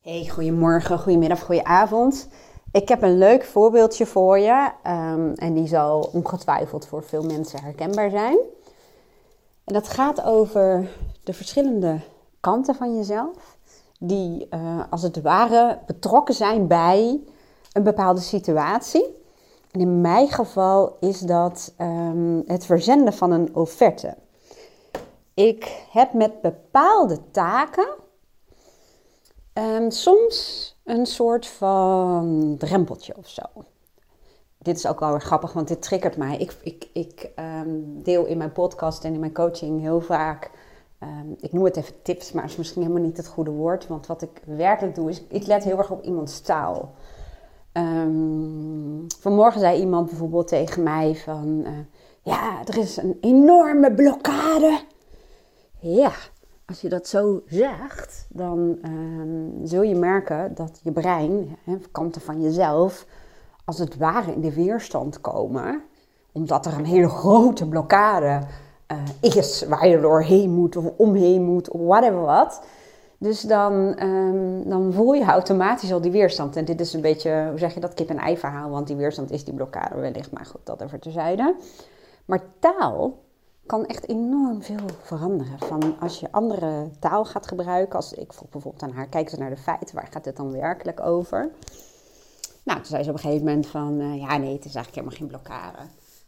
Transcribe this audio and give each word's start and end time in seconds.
Hey, 0.00 0.28
goedemorgen, 0.28 0.98
goedemiddag, 0.98 1.40
goedenavond. 1.42 2.28
Ik 2.72 2.88
heb 2.88 3.02
een 3.02 3.18
leuk 3.18 3.44
voorbeeldje 3.44 4.06
voor 4.06 4.38
je 4.38 4.70
um, 4.86 5.32
en 5.34 5.54
die 5.54 5.66
zal 5.66 6.10
ongetwijfeld 6.12 6.86
voor 6.86 7.02
veel 7.02 7.22
mensen 7.22 7.62
herkenbaar 7.62 8.10
zijn. 8.10 8.38
En 9.64 9.74
dat 9.74 9.88
gaat 9.88 10.22
over 10.22 10.90
de 11.24 11.32
verschillende 11.32 12.00
kanten 12.40 12.74
van 12.74 12.96
jezelf, 12.96 13.56
die 13.98 14.46
uh, 14.50 14.82
als 14.90 15.02
het 15.02 15.22
ware 15.22 15.78
betrokken 15.86 16.34
zijn 16.34 16.66
bij 16.66 17.20
een 17.72 17.82
bepaalde 17.82 18.20
situatie. 18.20 19.16
In 19.70 20.00
mijn 20.00 20.28
geval 20.28 20.96
is 21.00 21.20
dat 21.20 21.74
um, 21.78 22.42
het 22.46 22.66
verzenden 22.66 23.12
van 23.12 23.30
een 23.30 23.54
offerte. 23.54 24.16
Ik 25.34 25.84
heb 25.90 26.12
met 26.12 26.40
bepaalde 26.40 27.18
taken 27.30 28.08
um, 29.54 29.90
soms 29.90 30.68
een 30.84 31.06
soort 31.06 31.46
van 31.46 32.54
drempeltje 32.58 33.16
of 33.16 33.28
zo. 33.28 33.42
Dit 34.58 34.76
is 34.76 34.86
ook 34.86 35.00
wel 35.00 35.10
weer 35.10 35.20
grappig, 35.20 35.52
want 35.52 35.68
dit 35.68 35.82
triggert 35.82 36.16
mij. 36.16 36.36
Ik, 36.36 36.56
ik, 36.62 36.88
ik 36.92 37.30
um, 37.36 38.02
deel 38.02 38.24
in 38.24 38.38
mijn 38.38 38.52
podcast 38.52 39.04
en 39.04 39.14
in 39.14 39.20
mijn 39.20 39.34
coaching 39.34 39.80
heel 39.80 40.00
vaak, 40.00 40.50
um, 41.02 41.36
ik 41.40 41.52
noem 41.52 41.64
het 41.64 41.76
even 41.76 42.02
tips, 42.02 42.32
maar 42.32 42.44
is 42.44 42.56
misschien 42.56 42.82
helemaal 42.82 43.02
niet 43.02 43.16
het 43.16 43.26
goede 43.26 43.50
woord. 43.50 43.86
Want 43.86 44.06
wat 44.06 44.22
ik 44.22 44.42
werkelijk 44.44 44.94
doe, 44.94 45.08
is 45.08 45.22
ik 45.28 45.46
let 45.46 45.64
heel 45.64 45.78
erg 45.78 45.90
op 45.90 46.02
iemands 46.02 46.40
taal. 46.40 46.94
vanmorgen 49.20 49.60
zei 49.60 49.80
iemand 49.80 50.06
bijvoorbeeld 50.06 50.48
tegen 50.48 50.82
mij 50.82 51.14
van, 51.14 51.62
uh, 51.66 51.70
ja, 52.22 52.60
er 52.66 52.78
is 52.78 52.96
een 52.96 53.18
enorme 53.20 53.94
blokkade. 53.94 54.80
Ja, 55.78 56.12
als 56.70 56.80
je 56.80 56.88
dat 56.88 57.08
zo 57.08 57.42
zegt, 57.46 58.26
dan 58.28 58.78
uh, 58.82 59.66
zul 59.68 59.82
je 59.82 59.94
merken 59.94 60.54
dat 60.54 60.80
je 60.82 60.92
brein, 60.92 61.56
kanten 61.92 62.20
van 62.20 62.42
jezelf, 62.42 63.06
als 63.64 63.78
het 63.78 63.96
ware 63.96 64.32
in 64.32 64.40
de 64.40 64.54
weerstand 64.54 65.20
komen. 65.20 65.82
Omdat 66.32 66.66
er 66.66 66.72
een 66.72 66.84
hele 66.84 67.08
grote 67.08 67.68
blokkade 67.68 68.40
uh, 68.92 68.98
is 69.20 69.64
waar 69.68 69.88
je 69.88 70.00
doorheen 70.00 70.50
moet 70.50 70.76
of 70.76 70.84
omheen 70.96 71.42
moet 71.42 71.70
of 71.70 71.80
whatever 71.80 72.20
wat. 72.20 72.62
Dus 73.18 73.40
dan, 73.40 74.02
um, 74.02 74.68
dan 74.68 74.92
voel 74.92 75.12
je 75.12 75.24
automatisch 75.24 75.92
al 75.92 76.00
die 76.00 76.10
weerstand. 76.10 76.56
En 76.56 76.64
dit 76.64 76.80
is 76.80 76.92
een 76.92 77.00
beetje, 77.00 77.46
hoe 77.48 77.58
zeg 77.58 77.74
je 77.74 77.80
dat, 77.80 77.94
kip-en-ei 77.94 78.38
verhaal. 78.38 78.70
Want 78.70 78.86
die 78.86 78.96
weerstand 78.96 79.30
is 79.30 79.44
die 79.44 79.54
blokkade 79.54 80.00
wellicht, 80.00 80.32
maar 80.32 80.46
goed, 80.46 80.60
dat 80.64 80.80
even 80.80 81.00
terzijde. 81.00 81.54
Maar 82.24 82.42
taal 82.58 83.18
kan 83.70 83.86
echt 83.86 84.08
enorm 84.08 84.62
veel 84.62 84.86
veranderen. 85.02 85.58
Van 85.58 85.96
als 86.00 86.20
je 86.20 86.32
andere 86.32 86.90
taal 86.98 87.24
gaat 87.24 87.46
gebruiken, 87.46 87.96
als 87.96 88.12
ik 88.12 88.32
bijvoorbeeld 88.50 88.82
aan 88.82 88.92
haar, 88.92 89.08
kijk 89.08 89.28
ze 89.28 89.38
naar 89.38 89.50
de 89.50 89.56
feiten, 89.56 89.94
waar 89.94 90.08
gaat 90.10 90.24
het 90.24 90.36
dan 90.36 90.52
werkelijk 90.52 91.00
over? 91.00 91.50
Nou, 92.62 92.78
toen 92.78 92.86
zei 92.86 93.02
ze 93.02 93.08
op 93.08 93.14
een 93.14 93.22
gegeven 93.22 93.46
moment 93.46 93.66
van, 93.66 94.00
uh, 94.00 94.20
ja 94.20 94.36
nee, 94.36 94.52
het 94.52 94.64
is 94.64 94.74
eigenlijk 94.74 94.94
helemaal 94.94 95.16
geen 95.16 95.26
blokkade. 95.26 95.78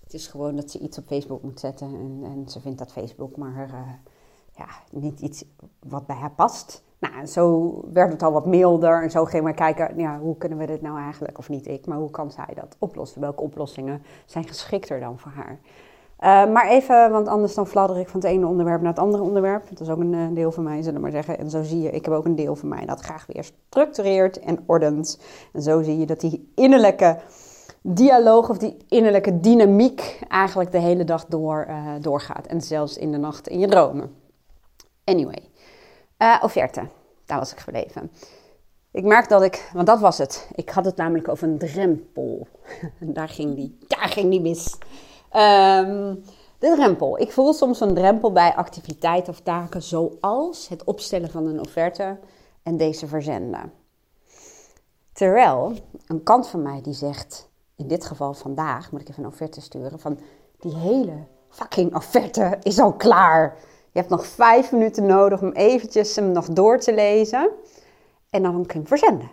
Het 0.02 0.14
is 0.14 0.26
gewoon 0.26 0.56
dat 0.56 0.70
ze 0.70 0.78
iets 0.78 0.98
op 0.98 1.06
Facebook 1.06 1.42
moet 1.42 1.60
zetten 1.60 1.86
en, 1.86 2.20
en 2.24 2.48
ze 2.48 2.60
vindt 2.60 2.78
dat 2.78 2.92
Facebook 2.92 3.36
maar 3.36 3.68
uh, 3.68 3.92
ja, 4.56 4.66
niet 4.90 5.20
iets 5.20 5.44
wat 5.88 6.06
bij 6.06 6.16
haar 6.16 6.34
past. 6.34 6.82
Nou, 6.98 7.14
en 7.14 7.28
zo 7.28 7.74
werd 7.92 8.12
het 8.12 8.22
al 8.22 8.32
wat 8.32 8.46
milder 8.46 9.02
en 9.02 9.10
zo 9.10 9.24
gingen 9.24 9.44
we 9.44 9.54
kijken, 9.54 9.98
ja, 9.98 10.18
hoe 10.18 10.36
kunnen 10.36 10.58
we 10.58 10.66
dit 10.66 10.82
nou 10.82 10.98
eigenlijk, 10.98 11.38
of 11.38 11.48
niet 11.48 11.66
ik, 11.66 11.86
maar 11.86 11.98
hoe 11.98 12.10
kan 12.10 12.30
zij 12.30 12.54
dat 12.54 12.76
oplossen? 12.78 13.20
Welke 13.20 13.42
oplossingen 13.42 14.02
zijn 14.26 14.48
geschikter 14.48 15.00
dan 15.00 15.18
voor 15.18 15.32
haar? 15.32 15.60
Uh, 16.22 16.52
maar 16.52 16.68
even, 16.68 17.10
want 17.10 17.28
anders 17.28 17.54
dan 17.54 17.66
fladder 17.66 17.98
ik 17.98 18.08
van 18.08 18.20
het 18.20 18.28
ene 18.28 18.46
onderwerp 18.46 18.80
naar 18.80 18.90
het 18.90 19.00
andere 19.00 19.22
onderwerp. 19.22 19.68
Dat 19.68 19.80
is 19.80 19.88
ook 19.88 20.00
een 20.00 20.12
uh, 20.12 20.26
deel 20.34 20.52
van 20.52 20.64
mij, 20.64 20.76
zullen 20.76 20.94
we 20.94 21.00
maar 21.00 21.10
zeggen. 21.10 21.38
En 21.38 21.50
zo 21.50 21.62
zie 21.62 21.80
je, 21.80 21.90
ik 21.90 22.04
heb 22.04 22.14
ook 22.14 22.24
een 22.24 22.36
deel 22.36 22.56
van 22.56 22.68
mij 22.68 22.86
dat 22.86 23.00
graag 23.00 23.26
weer 23.26 23.44
structureert 23.44 24.38
en 24.40 24.58
ordent. 24.66 25.20
En 25.52 25.62
zo 25.62 25.82
zie 25.82 25.98
je 25.98 26.06
dat 26.06 26.20
die 26.20 26.52
innerlijke 26.54 27.18
dialoog 27.80 28.50
of 28.50 28.58
die 28.58 28.76
innerlijke 28.88 29.40
dynamiek 29.40 30.20
eigenlijk 30.28 30.72
de 30.72 30.78
hele 30.78 31.04
dag 31.04 31.26
door, 31.26 31.66
uh, 31.68 31.92
doorgaat. 32.00 32.46
En 32.46 32.60
zelfs 32.60 32.96
in 32.96 33.12
de 33.12 33.18
nacht 33.18 33.48
in 33.48 33.58
je 33.58 33.68
dromen. 33.68 34.14
Anyway, 35.04 35.48
offerte. 36.42 36.82
Daar 37.26 37.38
was 37.38 37.52
ik 37.52 37.58
gebleven. 37.58 38.10
Ik 38.92 39.04
merk 39.04 39.28
dat 39.28 39.42
ik, 39.42 39.70
want 39.72 39.86
dat 39.86 40.00
was 40.00 40.18
het. 40.18 40.48
Ik 40.54 40.70
had 40.70 40.84
het 40.84 40.96
namelijk 40.96 41.28
over 41.28 41.48
een 41.48 41.58
drempel. 41.58 42.48
daar 43.00 43.28
ging 43.28 43.54
die, 43.54 43.78
daar 43.86 44.08
ging 44.08 44.30
die 44.30 44.40
mis. 44.40 44.78
Um, 45.36 46.22
de 46.58 46.72
drempel. 46.74 47.20
Ik 47.20 47.32
voel 47.32 47.52
soms 47.52 47.80
een 47.80 47.94
drempel 47.94 48.32
bij 48.32 48.54
activiteiten 48.54 49.32
of 49.32 49.40
taken 49.40 49.82
zoals 49.82 50.68
het 50.68 50.84
opstellen 50.84 51.30
van 51.30 51.46
een 51.46 51.60
offerte 51.60 52.18
en 52.62 52.76
deze 52.76 53.06
verzenden. 53.06 53.72
Terwijl 55.12 55.72
een 56.06 56.22
kant 56.22 56.48
van 56.48 56.62
mij 56.62 56.80
die 56.82 56.92
zegt, 56.92 57.48
in 57.76 57.88
dit 57.88 58.04
geval 58.04 58.34
vandaag 58.34 58.92
moet 58.92 59.00
ik 59.00 59.08
even 59.08 59.22
een 59.22 59.30
offerte 59.30 59.60
sturen, 59.60 60.00
van 60.00 60.18
die 60.58 60.76
hele 60.76 61.26
fucking 61.48 61.94
offerte 61.94 62.58
is 62.62 62.78
al 62.78 62.92
klaar. 62.92 63.56
Je 63.92 63.98
hebt 63.98 64.10
nog 64.10 64.26
vijf 64.26 64.72
minuten 64.72 65.06
nodig 65.06 65.40
om 65.42 65.52
eventjes 65.52 66.16
hem 66.16 66.32
nog 66.32 66.46
door 66.46 66.78
te 66.78 66.94
lezen 66.94 67.50
en 68.30 68.42
dan 68.42 68.52
kun 68.52 68.62
je 68.66 68.72
hem 68.72 68.86
verzenden. 68.86 69.30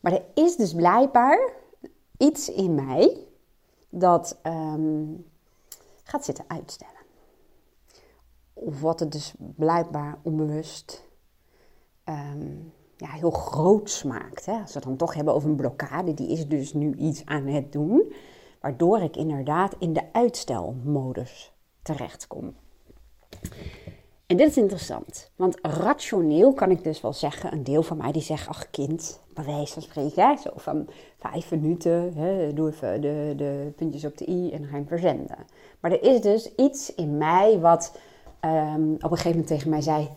Maar 0.00 0.12
er 0.12 0.24
is 0.34 0.56
dus 0.56 0.74
blijkbaar 0.74 1.52
iets 2.16 2.50
in 2.50 2.74
mij 2.74 3.28
dat 3.90 4.38
um, 4.42 5.26
gaat 6.02 6.24
zitten 6.24 6.44
uitstellen. 6.48 6.94
Of 8.52 8.80
wat 8.80 9.00
het 9.00 9.12
dus 9.12 9.34
blijkbaar 9.38 10.18
onbewust 10.22 11.08
um, 12.04 12.72
ja, 12.96 13.10
heel 13.10 13.30
groot 13.30 13.90
smaakt. 13.90 14.46
Hè? 14.46 14.52
Als 14.52 14.72
we 14.72 14.78
het 14.78 14.88
dan 14.88 14.96
toch 14.96 15.14
hebben 15.14 15.34
over 15.34 15.48
een 15.48 15.56
blokkade, 15.56 16.14
die 16.14 16.28
is 16.28 16.48
dus 16.48 16.72
nu 16.72 16.94
iets 16.94 17.24
aan 17.24 17.46
het 17.46 17.72
doen. 17.72 18.12
Waardoor 18.60 19.00
ik 19.00 19.16
inderdaad 19.16 19.74
in 19.78 19.92
de 19.92 20.12
uitstelmodus 20.12 21.52
terechtkom. 21.82 22.54
En 24.26 24.36
dit 24.36 24.48
is 24.48 24.56
interessant, 24.56 25.30
want 25.36 25.58
rationeel 25.62 26.52
kan 26.52 26.70
ik 26.70 26.84
dus 26.84 27.00
wel 27.00 27.12
zeggen, 27.12 27.52
een 27.52 27.64
deel 27.64 27.82
van 27.82 27.96
mij 27.96 28.12
die 28.12 28.22
zegt, 28.22 28.48
ach 28.48 28.70
kind, 28.70 29.20
bij 29.44 29.54
wijze 29.54 29.72
van 29.72 29.82
spreken, 29.82 30.38
zo 30.38 30.50
van 30.56 30.88
vijf 31.16 31.50
minuten, 31.50 32.12
hè, 32.14 32.52
doe 32.52 32.70
even 32.70 33.00
de, 33.00 33.32
de 33.36 33.72
puntjes 33.76 34.04
op 34.04 34.18
de 34.18 34.28
i 34.28 34.50
en 34.52 34.64
ga 34.64 34.74
hem 34.74 34.86
verzenden. 34.86 35.36
Maar 35.80 35.92
er 35.92 36.02
is 36.02 36.20
dus 36.20 36.54
iets 36.54 36.94
in 36.94 37.18
mij 37.18 37.58
wat 37.58 37.98
um, 38.44 38.92
op 38.92 39.02
een 39.02 39.08
gegeven 39.08 39.30
moment 39.30 39.46
tegen 39.46 39.70
mij 39.70 39.80
zei, 39.80 40.08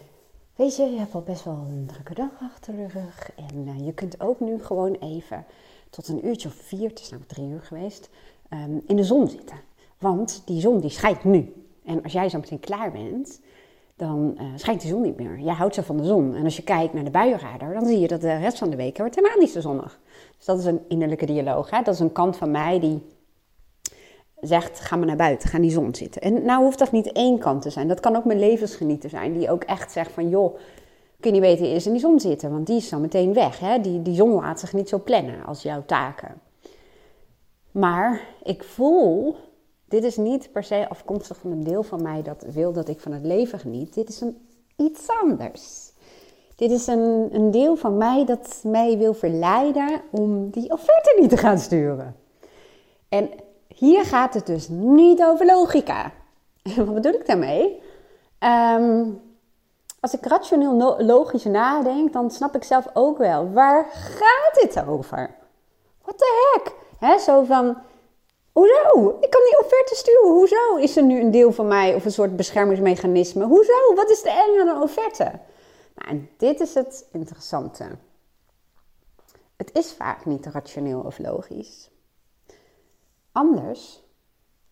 weet 0.55 0.75
je, 0.75 0.83
je 0.83 0.97
hebt 0.97 1.13
al 1.13 1.21
best 1.21 1.43
wel 1.43 1.65
een 1.69 1.85
drukke 1.85 2.13
dag 2.13 2.31
achter 2.41 2.75
de 2.75 2.87
rug 2.87 3.31
en 3.35 3.67
uh, 3.67 3.85
je 3.85 3.93
kunt 3.93 4.21
ook 4.21 4.39
nu 4.39 4.63
gewoon 4.63 4.93
even 4.93 5.45
tot 5.89 6.07
een 6.07 6.27
uurtje 6.27 6.47
of 6.47 6.53
vier, 6.53 6.89
het 6.89 6.99
is 6.99 7.09
namelijk 7.09 7.33
drie 7.33 7.47
uur 7.47 7.61
geweest, 7.61 8.09
um, 8.49 8.81
in 8.87 8.95
de 8.95 9.03
zon 9.03 9.27
zitten. 9.27 9.57
Want 9.97 10.41
die 10.45 10.61
zon 10.61 10.79
die 10.79 10.89
schijnt 10.89 11.23
nu. 11.23 11.53
En 11.85 12.03
als 12.03 12.11
jij 12.11 12.29
zo 12.29 12.39
meteen 12.39 12.59
klaar 12.59 12.91
bent, 12.91 13.41
dan 14.05 14.37
uh, 14.37 14.45
schijnt 14.55 14.81
de 14.81 14.87
zon 14.87 15.01
niet 15.01 15.17
meer. 15.17 15.39
Jij 15.39 15.53
houdt 15.53 15.75
zo 15.75 15.81
van 15.81 15.97
de 15.97 16.03
zon. 16.03 16.35
En 16.35 16.43
als 16.43 16.55
je 16.55 16.63
kijkt 16.63 16.93
naar 16.93 17.03
de 17.03 17.11
buienradar, 17.11 17.73
dan 17.73 17.85
zie 17.85 17.99
je 17.99 18.07
dat 18.07 18.21
de 18.21 18.37
rest 18.37 18.57
van 18.57 18.69
de 18.69 18.75
week 18.75 18.97
wordt 18.97 19.15
helemaal 19.15 19.37
niet 19.37 19.49
zo 19.49 19.61
zonnig. 19.61 19.99
Dus 20.37 20.45
dat 20.45 20.59
is 20.59 20.65
een 20.65 20.81
innerlijke 20.87 21.25
dialoog. 21.25 21.69
Hè? 21.69 21.81
Dat 21.81 21.93
is 21.93 21.99
een 21.99 22.11
kant 22.11 22.37
van 22.37 22.51
mij 22.51 22.79
die 22.79 23.01
zegt, 24.39 24.79
ga 24.79 24.95
maar 24.95 25.07
naar 25.07 25.15
buiten, 25.15 25.49
ga 25.49 25.55
in 25.55 25.61
die 25.61 25.71
zon 25.71 25.95
zitten. 25.95 26.21
En 26.21 26.45
nou 26.45 26.63
hoeft 26.63 26.79
dat 26.79 26.91
niet 26.91 27.11
één 27.11 27.39
kant 27.39 27.61
te 27.61 27.69
zijn. 27.69 27.87
Dat 27.87 27.99
kan 27.99 28.15
ook 28.15 28.25
mijn 28.25 28.39
levensgenieter 28.39 29.09
zijn, 29.09 29.33
die 29.33 29.51
ook 29.51 29.63
echt 29.63 29.91
zegt 29.91 30.11
van, 30.11 30.29
joh, 30.29 30.55
kun 31.19 31.33
je 31.33 31.39
niet 31.39 31.49
beter 31.49 31.65
eerst 31.65 31.85
in 31.85 31.91
die 31.91 32.01
zon 32.01 32.19
zitten, 32.19 32.51
want 32.51 32.67
die 32.67 32.75
is 32.75 32.89
dan 32.89 33.01
meteen 33.01 33.33
weg. 33.33 33.59
Hè? 33.59 33.79
Die, 33.79 34.01
die 34.01 34.15
zon 34.15 34.31
laat 34.31 34.59
zich 34.59 34.73
niet 34.73 34.89
zo 34.89 34.99
plannen 34.99 35.45
als 35.45 35.61
jouw 35.61 35.83
taken. 35.85 36.41
Maar 37.71 38.21
ik 38.43 38.63
voel 38.63 39.35
dit 39.93 40.03
is 40.03 40.17
niet 40.17 40.51
per 40.51 40.63
se 40.63 40.89
afkomstig 40.89 41.37
van 41.37 41.51
een 41.51 41.63
deel 41.63 41.83
van 41.83 42.01
mij 42.01 42.21
dat 42.21 42.45
wil 42.47 42.73
dat 42.73 42.87
ik 42.87 42.99
van 42.99 43.11
het 43.11 43.25
leven 43.25 43.59
geniet. 43.59 43.93
Dit 43.93 44.09
is 44.09 44.21
een, 44.21 44.47
iets 44.75 45.07
anders. 45.21 45.91
Dit 46.55 46.71
is 46.71 46.87
een, 46.87 47.29
een 47.31 47.51
deel 47.51 47.75
van 47.75 47.97
mij 47.97 48.25
dat 48.25 48.59
mij 48.63 48.97
wil 48.97 49.13
verleiden 49.13 50.01
om 50.11 50.49
die 50.49 50.71
offerte 50.71 51.17
niet 51.19 51.29
te 51.29 51.37
gaan 51.37 51.59
sturen. 51.59 52.15
En 53.09 53.29
hier 53.67 54.05
gaat 54.05 54.33
het 54.33 54.45
dus 54.45 54.67
niet 54.69 55.23
over 55.23 55.45
logica. 55.45 56.11
Wat 56.75 56.93
bedoel 56.93 57.13
ik 57.13 57.25
daarmee? 57.25 57.81
Um, 58.39 59.21
als 59.99 60.13
ik 60.13 60.25
rationeel 60.25 61.01
logisch 61.03 61.43
nadenk, 61.45 62.13
dan 62.13 62.31
snap 62.31 62.55
ik 62.55 62.63
zelf 62.63 62.87
ook 62.93 63.17
wel. 63.17 63.51
Waar 63.51 63.85
gaat 63.91 64.61
dit 64.61 64.85
over? 64.87 65.35
What 66.01 66.17
the 66.17 66.51
heck? 66.53 66.73
He, 66.99 67.17
zo 67.19 67.43
van, 67.43 67.77
Hoezo? 68.53 69.17
Ik 69.19 69.29
kan 69.29 69.41
die 69.43 69.59
offerte 69.59 69.95
sturen. 69.95 70.31
Hoezo 70.31 70.75
is 70.75 70.97
er 70.97 71.03
nu 71.03 71.19
een 71.19 71.31
deel 71.31 71.51
van 71.51 71.67
mij 71.67 71.95
of 71.95 72.05
een 72.05 72.11
soort 72.11 72.35
beschermingsmechanisme? 72.35 73.45
Hoezo? 73.45 73.95
Wat 73.95 74.09
is 74.09 74.21
de 74.21 74.29
eng 74.29 74.59
aan 74.59 74.75
een 74.75 74.81
offerte? 74.81 75.39
Nou, 75.95 76.09
en 76.09 76.29
dit 76.37 76.59
is 76.59 76.73
het 76.73 77.07
interessante. 77.11 77.85
Het 79.55 79.69
is 79.73 79.93
vaak 79.93 80.25
niet 80.25 80.45
rationeel 80.45 80.99
of 80.99 81.19
logisch. 81.19 81.89
Anders 83.31 84.03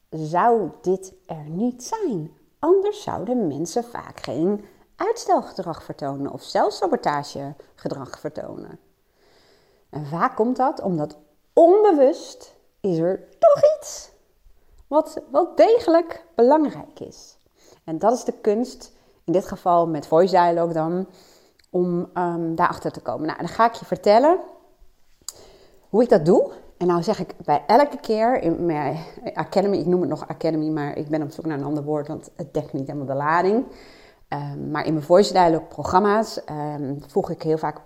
zou 0.10 0.70
dit 0.82 1.14
er 1.26 1.50
niet 1.50 1.84
zijn. 1.84 2.38
Anders 2.60 3.04
zouden 3.04 3.48
mensen 3.48 3.84
vaak 3.84 4.20
geen 4.20 4.66
uitstelgedrag 4.96 5.84
vertonen 5.84 6.32
of 6.32 6.44
zelfsabotagegedrag 6.44 8.20
vertonen. 8.20 8.80
En 9.90 10.06
vaak 10.06 10.36
komt 10.36 10.58
dat 10.58 10.82
omdat 10.82 11.18
onbewust 11.54 12.56
is 12.80 12.98
er 12.98 13.28
toch 13.42 13.62
iets 13.78 14.10
wat 14.88 15.22
wel 15.32 15.56
degelijk 15.56 16.26
belangrijk 16.36 17.00
is. 17.00 17.38
En 17.84 18.00
dat 18.00 18.14
is 18.14 18.24
de 18.24 18.34
kunst, 18.42 18.92
in 19.24 19.34
dit 19.34 19.48
geval 19.48 19.88
met 19.88 20.08
voice 20.08 20.32
dialogue 20.32 20.74
dan, 20.74 21.08
om 21.70 22.10
um, 22.14 22.56
daarachter 22.56 22.92
te 22.92 23.02
komen. 23.02 23.26
Nou, 23.26 23.40
dan 23.40 23.48
ga 23.48 23.66
ik 23.66 23.74
je 23.74 23.86
vertellen 23.86 24.40
hoe 25.90 26.04
ik 26.04 26.10
dat 26.10 26.26
doe. 26.26 26.52
En 26.78 26.88
nou 26.88 27.04
zeg 27.04 27.20
ik 27.20 27.36
bij 27.46 27.64
elke 27.68 27.98
keer 28.00 28.42
in 28.42 28.66
mijn 28.66 28.98
academy, 29.34 29.78
ik 29.78 29.86
noem 29.86 30.02
het 30.02 30.10
nog 30.10 30.28
academy, 30.28 30.70
maar 30.70 30.98
ik 30.98 31.08
ben 31.08 31.22
op 31.22 31.32
zoek 31.32 31.46
naar 31.46 31.58
een 31.58 31.66
ander 31.66 31.84
woord, 31.84 32.08
want 32.08 32.30
het 32.36 32.54
dekt 32.54 32.74
niet 32.74 32.88
helemaal 32.88 33.08
de 33.08 33.14
lading. 33.14 33.66
Um, 34.30 34.72
maar 34.72 34.86
in 34.86 34.94
mijn 34.94 35.06
voice 35.06 35.34
dialogue 35.34 35.68
programma's 35.68 36.42
um, 36.50 37.04
voeg 37.08 37.30
ik 37.30 37.42
heel 37.42 37.58
vaak 37.58 37.84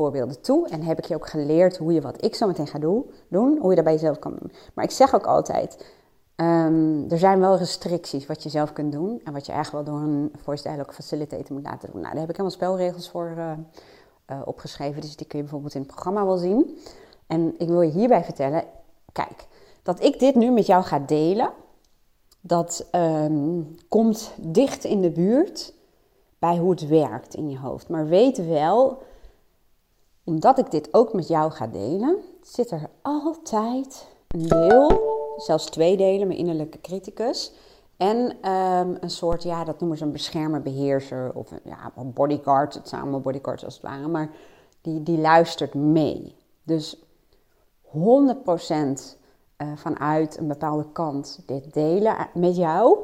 praktijkvoorbeelden 0.00 0.40
toe. 0.40 0.68
En 0.68 0.82
heb 0.82 0.98
ik 0.98 1.04
je 1.04 1.14
ook 1.14 1.28
geleerd 1.28 1.76
hoe 1.76 1.92
je 1.92 2.00
wat 2.00 2.24
ik 2.24 2.34
zo 2.34 2.46
meteen 2.46 2.66
ga 2.66 2.78
doen, 2.78 3.58
hoe 3.60 3.70
je 3.70 3.74
dat 3.74 3.84
bij 3.84 3.92
jezelf 3.92 4.18
kan 4.18 4.36
doen. 4.40 4.52
Maar 4.74 4.84
ik 4.84 4.90
zeg 4.90 5.14
ook 5.14 5.26
altijd, 5.26 5.92
um, 6.36 7.10
er 7.10 7.18
zijn 7.18 7.40
wel 7.40 7.56
restricties 7.56 8.26
wat 8.26 8.42
je 8.42 8.48
zelf 8.48 8.72
kunt 8.72 8.92
doen. 8.92 9.20
En 9.24 9.32
wat 9.32 9.46
je 9.46 9.52
eigenlijk 9.52 9.86
wel 9.86 9.94
door 9.94 10.04
een 10.06 10.32
voice 10.42 10.62
dialogue 10.62 10.94
facilitator 10.94 11.54
moet 11.54 11.64
laten 11.64 11.90
doen. 11.92 12.00
Nou, 12.00 12.12
daar 12.12 12.20
heb 12.20 12.30
ik 12.30 12.36
helemaal 12.36 12.56
spelregels 12.56 13.10
voor 13.10 13.34
uh, 13.36 13.52
uh, 14.30 14.40
opgeschreven. 14.44 15.00
Dus 15.00 15.16
die 15.16 15.26
kun 15.26 15.38
je 15.38 15.44
bijvoorbeeld 15.44 15.74
in 15.74 15.80
het 15.80 15.90
programma 15.90 16.24
wel 16.24 16.36
zien. 16.36 16.78
En 17.26 17.54
ik 17.58 17.68
wil 17.68 17.80
je 17.80 17.90
hierbij 17.90 18.24
vertellen, 18.24 18.64
kijk, 19.12 19.46
dat 19.82 20.02
ik 20.02 20.18
dit 20.18 20.34
nu 20.34 20.50
met 20.50 20.66
jou 20.66 20.82
ga 20.82 20.98
delen, 20.98 21.50
dat 22.40 22.88
um, 22.92 23.74
komt 23.88 24.32
dicht 24.36 24.84
in 24.84 25.00
de 25.00 25.10
buurt 25.10 25.74
bij 26.38 26.56
hoe 26.56 26.70
het 26.70 26.88
werkt 26.88 27.34
in 27.34 27.50
je 27.50 27.58
hoofd. 27.58 27.88
Maar 27.88 28.06
weet 28.06 28.46
wel, 28.46 29.02
omdat 30.30 30.58
ik 30.58 30.70
dit 30.70 30.94
ook 30.94 31.12
met 31.12 31.28
jou 31.28 31.50
ga 31.50 31.66
delen, 31.66 32.16
zit 32.42 32.70
er 32.70 32.90
altijd 33.02 34.08
een 34.28 34.48
deel, 34.48 35.00
zelfs 35.36 35.64
twee 35.64 35.96
delen, 35.96 36.26
mijn 36.26 36.38
innerlijke 36.38 36.80
criticus. 36.80 37.52
En 37.96 38.16
um, 38.50 38.96
een 39.00 39.10
soort, 39.10 39.42
ja, 39.42 39.64
dat 39.64 39.80
noemen 39.80 39.98
ze 39.98 40.04
een 40.04 40.12
beschermer, 40.12 40.62
beheerser 40.62 41.30
of 41.34 41.50
ja, 41.64 41.92
een 41.96 42.12
bodyguard. 42.12 42.74
Het 42.74 42.88
zijn 42.88 43.00
allemaal 43.00 43.20
bodyguards 43.20 43.64
als 43.64 43.74
het 43.74 43.82
ware, 43.82 44.08
maar 44.08 44.30
die, 44.80 45.02
die 45.02 45.18
luistert 45.18 45.74
mee. 45.74 46.34
Dus 46.62 46.96
100% 47.86 47.90
uh, 47.90 49.72
vanuit 49.74 50.38
een 50.38 50.48
bepaalde 50.48 50.86
kant 50.92 51.40
dit 51.46 51.74
delen 51.74 52.16
met 52.34 52.56
jou, 52.56 52.98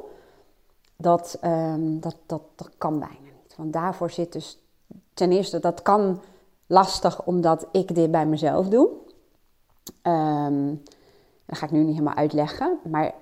dat, 0.96 1.38
um, 1.44 2.00
dat, 2.00 2.16
dat, 2.26 2.42
dat 2.54 2.70
kan 2.78 2.98
bijna 2.98 3.30
niet. 3.42 3.56
Want 3.56 3.72
daarvoor 3.72 4.10
zit 4.10 4.32
dus 4.32 4.58
ten 5.14 5.32
eerste, 5.32 5.58
dat 5.58 5.82
kan 5.82 6.20
lastig 6.66 7.24
omdat 7.24 7.66
ik 7.72 7.94
dit 7.94 8.10
bij 8.10 8.26
mezelf 8.26 8.68
doe. 8.68 8.88
Um, 10.02 10.82
dat 11.46 11.58
ga 11.58 11.66
ik 11.66 11.72
nu 11.72 11.78
niet 11.78 11.92
helemaal 11.92 12.14
uitleggen, 12.14 12.78
maar, 12.90 13.14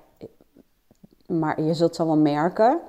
maar 1.27 1.61
je 1.61 1.73
zult 1.73 1.95
zo 1.95 2.05
wel 2.05 2.17
merken, 2.17 2.79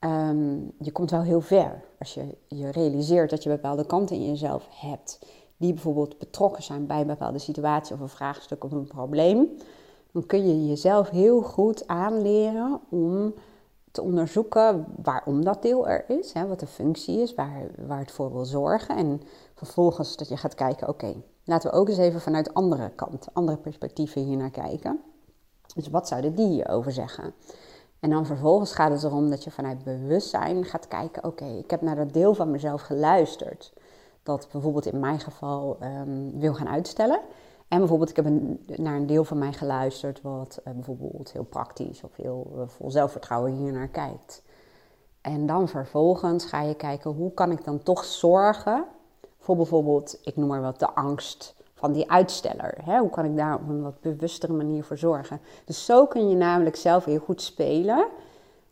um, 0.00 0.72
je 0.78 0.92
komt 0.92 1.10
wel 1.10 1.22
heel 1.22 1.40
ver 1.40 1.84
als 1.98 2.14
je 2.14 2.36
je 2.48 2.70
realiseert 2.70 3.30
dat 3.30 3.42
je 3.42 3.48
bepaalde 3.48 3.86
kanten 3.86 4.16
in 4.16 4.26
jezelf 4.26 4.68
hebt 4.70 5.18
die 5.56 5.72
bijvoorbeeld 5.72 6.18
betrokken 6.18 6.62
zijn 6.62 6.86
bij 6.86 7.00
een 7.00 7.06
bepaalde 7.06 7.38
situatie 7.38 7.94
of 7.94 8.00
een 8.00 8.08
vraagstuk 8.08 8.64
of 8.64 8.72
een 8.72 8.86
probleem, 8.86 9.48
dan 10.12 10.26
kun 10.26 10.46
je 10.46 10.66
jezelf 10.66 11.10
heel 11.10 11.42
goed 11.42 11.86
aanleren 11.86 12.80
om 12.88 13.34
te 13.90 14.02
onderzoeken 14.02 14.86
waarom 15.02 15.44
dat 15.44 15.62
deel 15.62 15.88
er 15.88 16.04
is, 16.08 16.32
hè, 16.32 16.46
wat 16.46 16.60
de 16.60 16.66
functie 16.66 17.20
is, 17.20 17.34
waar, 17.34 17.66
waar 17.86 17.98
het 17.98 18.10
voor 18.10 18.32
wil 18.32 18.44
zorgen. 18.44 18.96
En 18.96 19.22
vervolgens 19.56 20.16
dat 20.16 20.28
je 20.28 20.36
gaat 20.36 20.54
kijken, 20.54 20.88
oké, 20.88 21.14
laten 21.44 21.70
we 21.70 21.76
ook 21.76 21.88
eens 21.88 21.98
even 21.98 22.20
vanuit 22.20 22.54
andere 22.54 22.90
kant, 22.90 23.26
andere 23.32 23.58
perspectieven 23.58 24.22
hier 24.22 24.36
naar 24.36 24.50
kijken. 24.50 25.00
Dus 25.74 25.88
wat 25.88 26.08
zouden 26.08 26.34
die 26.34 26.48
hierover 26.48 26.92
zeggen? 26.92 27.34
En 28.00 28.10
dan 28.10 28.26
vervolgens 28.26 28.72
gaat 28.72 28.90
het 28.90 29.02
erom 29.02 29.30
dat 29.30 29.44
je 29.44 29.50
vanuit 29.50 29.84
bewustzijn 29.84 30.64
gaat 30.64 30.88
kijken, 30.88 31.24
oké, 31.24 31.44
ik 31.44 31.70
heb 31.70 31.80
naar 31.80 31.96
dat 31.96 32.12
deel 32.12 32.34
van 32.34 32.50
mezelf 32.50 32.82
geluisterd 32.82 33.72
dat 34.22 34.48
bijvoorbeeld 34.52 34.86
in 34.86 35.00
mijn 35.00 35.20
geval 35.20 35.76
um, 35.82 36.38
wil 36.38 36.54
gaan 36.54 36.68
uitstellen. 36.68 37.20
En 37.68 37.78
bijvoorbeeld, 37.78 38.10
ik 38.10 38.16
heb 38.16 38.26
naar 38.78 38.96
een 38.96 39.06
deel 39.06 39.24
van 39.24 39.38
mij 39.38 39.52
geluisterd 39.52 40.22
wat 40.22 40.60
uh, 40.64 40.74
bijvoorbeeld 40.74 41.32
heel 41.32 41.44
praktisch 41.44 42.02
of 42.02 42.16
heel 42.16 42.52
uh, 42.56 42.62
vol 42.66 42.90
zelfvertrouwen 42.90 43.52
hier 43.52 43.72
naar 43.72 43.88
kijkt. 43.88 44.42
En 45.20 45.46
dan 45.46 45.68
vervolgens 45.68 46.44
ga 46.44 46.62
je 46.62 46.74
kijken, 46.74 47.10
hoe 47.10 47.34
kan 47.34 47.50
ik 47.50 47.64
dan 47.64 47.82
toch 47.82 48.04
zorgen 48.04 48.84
voor 49.46 49.56
bijvoorbeeld, 49.56 50.18
ik 50.22 50.36
noem 50.36 50.48
maar 50.48 50.60
wat, 50.60 50.78
de 50.78 50.94
angst 50.94 51.54
van 51.74 51.92
die 51.92 52.10
uitsteller. 52.10 52.78
Hè? 52.82 52.98
Hoe 52.98 53.10
kan 53.10 53.24
ik 53.24 53.36
daar 53.36 53.54
op 53.54 53.68
een 53.68 53.82
wat 53.82 54.00
bewustere 54.00 54.52
manier 54.52 54.84
voor 54.84 54.98
zorgen? 54.98 55.40
Dus 55.64 55.84
zo 55.84 56.06
kun 56.06 56.28
je 56.28 56.36
namelijk 56.36 56.76
zelf 56.76 57.04
heel 57.04 57.18
goed 57.18 57.42
spelen 57.42 58.06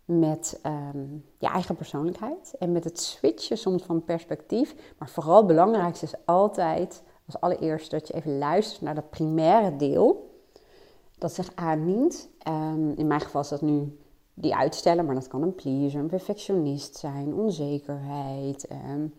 met 0.04 0.60
um, 0.66 1.24
je 1.38 1.46
eigen 1.46 1.76
persoonlijkheid 1.76 2.54
en 2.58 2.72
met 2.72 2.84
het 2.84 3.00
switchen 3.00 3.58
soms 3.58 3.82
van 3.82 4.04
perspectief. 4.04 4.74
Maar 4.98 5.08
vooral 5.08 5.36
het 5.36 5.46
belangrijkste 5.46 6.04
is 6.04 6.14
altijd 6.24 7.02
als 7.26 7.40
allereerste 7.40 7.96
dat 7.96 8.08
je 8.08 8.14
even 8.14 8.38
luistert 8.38 8.80
naar 8.80 8.94
dat 8.94 9.10
primaire 9.10 9.76
deel. 9.76 10.30
Dat 11.18 11.32
zich 11.32 11.50
aandient. 11.54 12.28
Um, 12.48 12.92
in 12.96 13.06
mijn 13.06 13.20
geval 13.20 13.40
is 13.40 13.48
dat 13.48 13.62
nu 13.62 13.98
die 14.34 14.54
uitstellen, 14.54 15.04
maar 15.04 15.14
dat 15.14 15.28
kan 15.28 15.42
een 15.42 15.54
pleaser, 15.54 16.00
een 16.00 16.06
perfectionist 16.06 16.96
zijn, 16.96 17.34
onzekerheid, 17.34 18.68
um, 18.92 19.14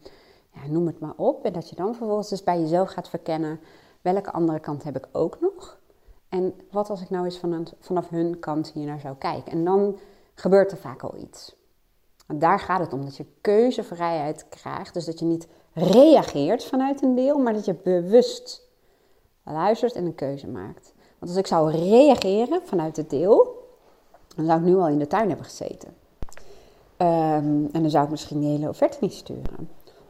noem 0.69 0.87
het 0.87 0.99
maar 0.99 1.13
op. 1.15 1.45
En 1.45 1.53
dat 1.53 1.69
je 1.69 1.75
dan 1.75 1.95
vervolgens 1.95 2.29
dus 2.29 2.43
bij 2.43 2.59
jezelf 2.59 2.89
gaat 2.89 3.09
verkennen 3.09 3.59
welke 4.01 4.31
andere 4.31 4.59
kant 4.59 4.83
heb 4.83 4.97
ik 4.97 5.07
ook 5.11 5.37
nog. 5.41 5.79
En 6.29 6.53
wat 6.71 6.89
als 6.89 7.01
ik 7.01 7.09
nou 7.09 7.25
eens 7.25 7.39
vanaf, 7.39 7.73
vanaf 7.79 8.09
hun 8.09 8.39
kant 8.39 8.71
hier 8.71 8.85
naar 8.85 8.99
zou 8.99 9.15
kijken. 9.15 9.51
En 9.51 9.65
dan 9.65 9.97
gebeurt 10.35 10.71
er 10.71 10.77
vaak 10.77 11.03
al 11.03 11.15
iets. 11.17 11.55
Daar 12.27 12.59
gaat 12.59 12.79
het 12.79 12.93
om, 12.93 13.05
dat 13.05 13.17
je 13.17 13.25
keuzevrijheid 13.41 14.45
krijgt. 14.49 14.93
Dus 14.93 15.05
dat 15.05 15.19
je 15.19 15.25
niet 15.25 15.47
reageert 15.73 16.63
vanuit 16.63 17.01
een 17.01 17.15
deel, 17.15 17.37
maar 17.37 17.53
dat 17.53 17.65
je 17.65 17.73
bewust 17.73 18.61
luistert 19.43 19.93
en 19.93 20.05
een 20.05 20.15
keuze 20.15 20.47
maakt. 20.47 20.93
Want 21.19 21.31
als 21.31 21.35
ik 21.35 21.47
zou 21.47 21.71
reageren 21.71 22.61
vanuit 22.63 22.97
het 22.97 23.09
deel, 23.09 23.67
dan 24.35 24.45
zou 24.45 24.59
ik 24.59 24.65
nu 24.65 24.75
al 24.75 24.87
in 24.87 24.99
de 24.99 25.07
tuin 25.07 25.27
hebben 25.27 25.45
gezeten. 25.45 25.89
Um, 26.97 27.69
en 27.71 27.81
dan 27.81 27.89
zou 27.89 28.03
ik 28.03 28.09
misschien 28.09 28.39
die 28.39 28.49
hele 28.49 28.69
offerte 28.69 28.97
niet 29.01 29.13
sturen. 29.13 29.69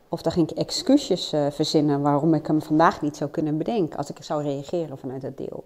Of 0.09 0.21
dan 0.21 0.31
ging 0.31 0.49
ik 0.51 0.57
excuses 0.57 1.33
uh, 1.33 1.47
verzinnen 1.51 2.01
waarom 2.01 2.33
ik 2.33 2.47
hem 2.47 2.61
vandaag 2.61 3.01
niet 3.01 3.17
zou 3.17 3.29
kunnen 3.29 3.57
bedenken 3.57 3.97
als 3.97 4.09
ik 4.09 4.23
zou 4.23 4.43
reageren 4.43 4.97
vanuit 4.97 5.21
het 5.21 5.37
deel. 5.37 5.63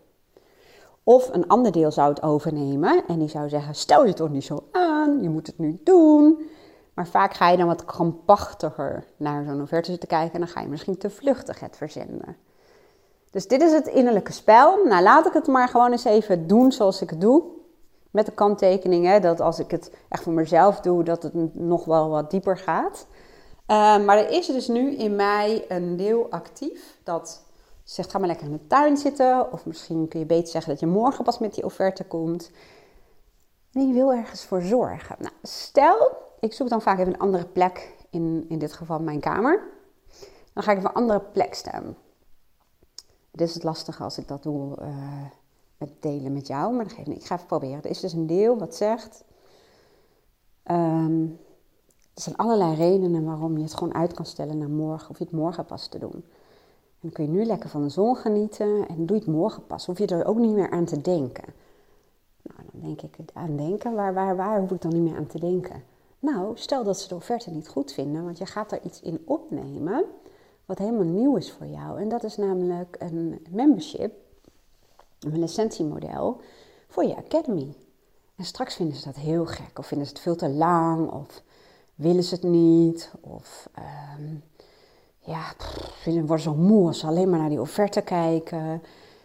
Of 1.03 1.29
een 1.33 1.47
ander 1.47 1.71
deel 1.71 1.91
zou 1.91 2.09
het 2.09 2.23
overnemen 2.23 3.03
en 3.07 3.19
die 3.19 3.27
zou 3.27 3.49
zeggen: 3.49 3.75
Stel 3.75 4.05
je 4.05 4.13
toch 4.13 4.29
niet 4.29 4.43
zo 4.43 4.63
aan, 4.71 5.21
je 5.21 5.29
moet 5.29 5.47
het 5.47 5.57
nu 5.57 5.79
doen. 5.83 6.49
Maar 6.93 7.07
vaak 7.07 7.33
ga 7.33 7.49
je 7.49 7.57
dan 7.57 7.67
wat 7.67 7.85
krampachtiger 7.85 9.05
naar 9.17 9.45
zo'n 9.45 9.61
offerte 9.61 9.91
zitten 9.91 10.09
kijken 10.09 10.33
en 10.33 10.39
dan 10.39 10.49
ga 10.49 10.61
je 10.61 10.67
misschien 10.67 10.97
te 10.97 11.09
vluchtig 11.09 11.59
het 11.59 11.77
verzenden. 11.77 12.37
Dus 13.31 13.47
dit 13.47 13.61
is 13.61 13.71
het 13.71 13.87
innerlijke 13.87 14.31
spel. 14.31 14.85
Nou, 14.85 15.03
laat 15.03 15.25
ik 15.25 15.33
het 15.33 15.47
maar 15.47 15.67
gewoon 15.67 15.91
eens 15.91 16.03
even 16.03 16.47
doen 16.47 16.71
zoals 16.71 17.01
ik 17.01 17.09
het 17.09 17.21
doe. 17.21 17.43
Met 18.11 18.25
de 18.25 18.31
kanttekeningen 18.31 19.21
dat 19.21 19.39
als 19.41 19.59
ik 19.59 19.71
het 19.71 19.91
echt 20.09 20.23
voor 20.23 20.33
mezelf 20.33 20.79
doe, 20.79 21.03
dat 21.03 21.23
het 21.23 21.55
nog 21.55 21.85
wel 21.85 22.09
wat 22.09 22.31
dieper 22.31 22.57
gaat. 22.57 23.07
Uh, 23.69 24.05
maar 24.05 24.17
er 24.17 24.29
is 24.29 24.45
dus 24.45 24.67
nu 24.67 24.95
in 24.95 25.15
mij 25.15 25.65
een 25.67 25.97
deel 25.97 26.29
actief 26.29 26.97
dat 27.03 27.45
zegt, 27.83 28.11
ga 28.11 28.17
maar 28.17 28.27
lekker 28.27 28.45
in 28.45 28.51
de 28.51 28.67
tuin 28.67 28.97
zitten. 28.97 29.51
Of 29.51 29.65
misschien 29.65 30.07
kun 30.07 30.19
je 30.19 30.25
beter 30.25 30.47
zeggen 30.47 30.71
dat 30.71 30.79
je 30.79 30.87
morgen 30.87 31.23
pas 31.23 31.39
met 31.39 31.53
die 31.53 31.63
offerte 31.63 32.03
komt. 32.03 32.51
Je 33.71 33.93
wil 33.93 34.13
ergens 34.13 34.45
voor 34.45 34.61
zorgen. 34.61 35.15
Nou, 35.19 35.33
stel, 35.41 36.17
ik 36.39 36.53
zoek 36.53 36.69
dan 36.69 36.81
vaak 36.81 36.99
even 36.99 37.13
een 37.13 37.19
andere 37.19 37.45
plek, 37.45 37.95
in, 38.09 38.45
in 38.47 38.59
dit 38.59 38.73
geval 38.73 38.99
mijn 38.99 39.19
kamer. 39.19 39.63
Dan 40.53 40.63
ga 40.63 40.71
ik 40.71 40.77
even 40.77 40.89
een 40.89 40.95
andere 40.95 41.21
plek 41.21 41.53
staan. 41.53 41.97
Dit 43.31 43.47
is 43.47 43.53
het 43.53 43.63
lastige 43.63 44.03
als 44.03 44.17
ik 44.17 44.27
dat 44.27 44.43
doe 44.43 44.77
uh, 44.81 45.25
met 45.77 45.89
delen 45.99 46.33
met 46.33 46.47
jou, 46.47 46.73
maar 46.73 46.83
dat 46.83 46.93
geeft. 46.93 47.07
Ik 47.07 47.25
ga 47.25 47.35
even 47.35 47.47
proberen. 47.47 47.83
Er 47.83 47.89
is 47.89 47.99
dus 47.99 48.13
een 48.13 48.27
deel 48.27 48.57
wat 48.57 48.75
zegt... 48.75 49.23
Um, 50.71 51.39
er 52.19 52.25
zijn 52.25 52.37
allerlei 52.37 52.75
redenen 52.75 53.25
waarom 53.25 53.57
je 53.57 53.63
het 53.63 53.73
gewoon 53.73 53.93
uit 53.93 54.13
kan 54.13 54.25
stellen 54.25 54.57
naar 54.57 54.69
morgen, 54.69 55.09
of 55.09 55.17
je 55.17 55.23
het 55.23 55.33
morgen 55.33 55.65
pas 55.65 55.87
te 55.87 55.99
doen. 55.99 56.11
En 56.13 56.99
dan 56.99 57.11
kun 57.11 57.23
je 57.23 57.29
nu 57.29 57.45
lekker 57.45 57.69
van 57.69 57.83
de 57.83 57.89
zon 57.89 58.15
genieten 58.15 58.87
en 58.87 59.05
doe 59.05 59.17
je 59.17 59.23
het 59.23 59.33
morgen 59.33 59.67
pas. 59.67 59.85
Hoef 59.85 59.97
je 59.97 60.05
er 60.05 60.25
ook 60.25 60.37
niet 60.37 60.53
meer 60.53 60.69
aan 60.69 60.85
te 60.85 61.01
denken. 61.01 61.53
Nou, 62.41 62.59
dan 62.71 62.81
denk 62.81 63.01
ik 63.01 63.29
aan 63.33 63.57
denken. 63.57 63.95
Waar, 63.95 64.13
waar, 64.13 64.35
waar 64.35 64.59
hoef 64.59 64.71
ik 64.71 64.81
dan 64.81 64.93
niet 64.93 65.01
meer 65.01 65.17
aan 65.17 65.27
te 65.27 65.39
denken? 65.39 65.83
Nou, 66.19 66.57
stel 66.57 66.83
dat 66.83 66.99
ze 66.99 67.07
de 67.07 67.15
offerte 67.15 67.51
niet 67.51 67.67
goed 67.67 67.91
vinden, 67.91 68.23
want 68.23 68.37
je 68.37 68.45
gaat 68.45 68.71
er 68.71 68.83
iets 68.83 69.01
in 69.01 69.21
opnemen 69.25 70.05
wat 70.65 70.77
helemaal 70.77 71.03
nieuw 71.03 71.35
is 71.35 71.51
voor 71.51 71.67
jou. 71.67 72.01
En 72.01 72.09
dat 72.09 72.23
is 72.23 72.37
namelijk 72.37 72.95
een 72.99 73.45
membership, 73.49 74.13
een 75.19 75.39
licentiemodel 75.39 76.41
voor 76.87 77.03
je 77.03 77.15
academy. 77.15 77.75
En 78.35 78.45
straks 78.45 78.75
vinden 78.75 78.95
ze 78.95 79.05
dat 79.05 79.15
heel 79.15 79.45
gek, 79.45 79.79
of 79.79 79.87
vinden 79.87 80.07
ze 80.07 80.13
het 80.13 80.21
veel 80.21 80.35
te 80.35 80.49
lang, 80.49 81.11
of 81.11 81.43
willen 81.99 82.23
ze 82.23 82.35
het 82.35 82.43
niet. 82.43 83.11
Of 83.21 83.69
ehm, 83.73 84.35
ja, 85.19 85.53
pff, 85.57 86.05
worden 86.05 86.39
zo 86.39 86.55
moe 86.55 86.87
als 86.87 86.99
ze 86.99 87.07
alleen 87.07 87.29
maar 87.29 87.39
naar 87.39 87.49
die 87.49 87.61
offerte 87.61 88.01
kijken. 88.01 88.59
En 88.59 88.81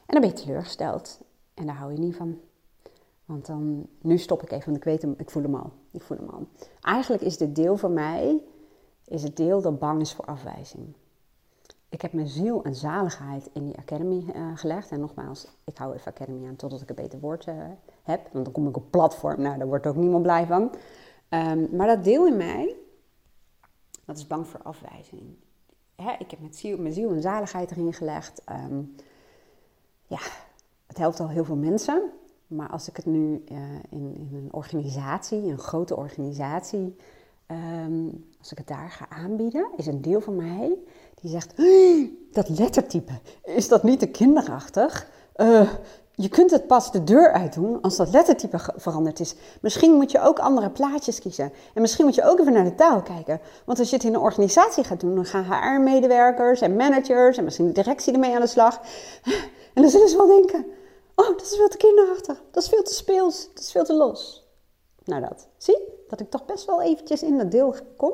dan 0.07 0.21
ben 0.21 0.29
je 0.29 0.37
teleurgesteld. 0.37 1.21
En 1.55 1.67
daar 1.67 1.77
hou 1.77 1.93
je 1.93 1.99
niet 1.99 2.17
van. 2.17 2.39
Want 3.25 3.47
dan, 3.47 3.87
nu 4.01 4.19
stop 4.19 4.43
ik 4.43 4.51
even, 4.51 4.65
want 4.65 4.77
ik 4.77 4.85
weet 4.85 5.03
hem, 5.03 5.15
ik 5.19 5.31
voel 5.31 5.43
hem 5.43 5.55
al. 5.55 5.73
Ik 5.91 6.03
voel 6.03 6.17
hem 6.17 6.29
al. 6.29 6.47
Eigenlijk 6.81 7.23
is 7.23 7.37
dit 7.37 7.55
deel 7.55 7.77
van 7.77 7.93
mij, 7.93 8.41
is 9.05 9.23
het 9.23 9.37
deel 9.37 9.61
dat 9.61 9.79
bang 9.79 10.01
is 10.01 10.15
voor 10.15 10.25
afwijzing. 10.25 10.95
Ik 11.89 12.03
heb 12.03 12.13
mijn 12.13 12.29
ziel 12.29 12.65
en 12.65 12.75
zaligheid 12.75 13.51
in 13.53 13.65
die 13.65 13.79
academy 13.79 14.25
uh, 14.37 14.51
gelegd. 14.55 14.91
En 14.91 15.01
nogmaals, 15.01 15.47
ik 15.65 15.77
hou 15.77 15.95
even 15.95 16.13
academy 16.13 16.47
aan 16.47 16.57
totdat 16.57 16.81
ik 16.81 16.89
een 16.89 16.95
beter 16.95 17.21
woord 17.21 17.47
uh, 17.47 17.55
heb. 18.03 18.29
Want 18.33 18.45
dan 18.45 18.55
kom 18.55 18.69
ik 18.69 18.77
op 18.77 18.91
platform, 18.91 19.41
nou 19.41 19.59
daar 19.59 19.67
wordt 19.67 19.87
ook 19.87 19.97
niemand 19.97 20.23
blij 20.23 20.47
van. 20.47 20.71
Um, 21.31 21.69
maar 21.73 21.87
dat 21.87 22.05
deel 22.05 22.27
in 22.27 22.37
mij, 22.37 22.75
dat 24.05 24.17
is 24.17 24.27
bang 24.27 24.49
voor 24.49 24.63
afwijzing. 24.63 25.23
Hè, 25.97 26.13
ik 26.19 26.31
heb 26.31 26.41
mijn 26.41 26.55
ziel, 26.55 26.79
mijn 26.79 26.95
ziel 26.95 27.11
en 27.11 27.23
zaligheid 27.23 27.71
erin 27.71 27.93
gelegd. 27.93 28.43
Um, 28.51 28.95
ja, 30.07 30.21
het 30.87 30.99
helpt 30.99 31.21
al 31.21 31.29
heel 31.29 31.45
veel 31.45 31.57
mensen. 31.57 32.11
Maar 32.47 32.69
als 32.69 32.89
ik 32.89 32.97
het 32.97 33.07
nu 33.07 33.45
uh, 33.53 33.59
in, 33.91 34.15
in, 34.17 34.31
een 34.33 34.49
organisatie, 34.53 35.43
een 35.43 35.59
grote 35.59 35.97
organisatie, 35.97 36.97
um, 37.47 38.27
als 38.39 38.53
ik 38.53 38.59
het 38.59 38.67
daar 38.67 38.91
ga 38.91 39.09
aanbieden, 39.09 39.71
is 39.77 39.87
een 39.87 40.03
deel 40.03 40.21
van 40.21 40.37
mij 40.37 40.79
die 41.21 41.31
zegt: 41.31 41.57
dat 42.33 42.49
lettertype, 42.49 43.13
is 43.43 43.69
dat 43.69 43.83
niet 43.83 43.99
te 43.99 44.07
kinderachtig? 44.07 45.11
Uh, 45.37 45.71
je 46.17 46.29
kunt 46.29 46.51
het 46.51 46.67
pas 46.67 46.93
de 46.93 47.05
deur 47.05 47.33
uit 47.33 47.55
doen 47.55 47.81
als 47.81 47.97
dat 47.97 48.11
lettertype 48.11 48.59
veranderd 48.77 49.21
is. 49.21 49.35
Misschien 49.61 49.93
moet 49.93 50.11
je 50.11 50.21
ook 50.21 50.39
andere 50.39 50.71
plaatjes 50.71 51.21
kiezen. 51.21 51.53
En 51.75 51.81
misschien 51.81 52.05
moet 52.05 52.15
je 52.15 52.25
ook 52.25 52.39
even 52.39 52.53
naar 52.53 52.65
de 52.65 52.75
taal 52.75 53.03
kijken. 53.03 53.41
Want 53.65 53.79
als 53.79 53.91
je 53.91 53.97
het 53.97 54.05
in 54.05 54.15
een 54.15 54.21
organisatie 54.21 54.85
gaat 54.85 55.01
doen, 55.01 55.15
dan 55.15 55.25
gaan 55.25 55.45
HR-medewerkers 55.45 56.61
en 56.61 56.77
managers 56.77 57.37
en 57.37 57.45
misschien 57.45 57.67
de 57.67 57.73
directie 57.73 58.13
ermee 58.13 58.35
aan 58.35 58.41
de 58.41 58.47
slag. 58.47 58.81
En 59.75 59.83
dan 59.83 59.91
zullen 59.91 60.09
ze 60.09 60.17
wel 60.17 60.27
denken: 60.27 60.67
oh, 61.15 61.27
dat 61.27 61.43
is 61.43 61.57
veel 61.57 61.69
te 61.69 61.77
kinderachtig. 61.77 62.43
Dat 62.51 62.63
is 62.63 62.69
veel 62.69 62.83
te 62.83 62.95
speels. 62.95 63.49
Dat 63.55 63.63
is 63.63 63.73
veel 63.73 63.85
te 63.85 63.95
los. 63.95 64.49
Nou, 65.05 65.21
dat. 65.21 65.49
Zie, 65.57 65.79
dat 66.09 66.21
ik 66.21 66.31
toch 66.31 66.45
best 66.45 66.65
wel 66.67 66.83
eventjes 66.83 67.23
in 67.23 67.39
dat 67.39 67.51
deel 67.51 67.75
kom. 67.97 68.13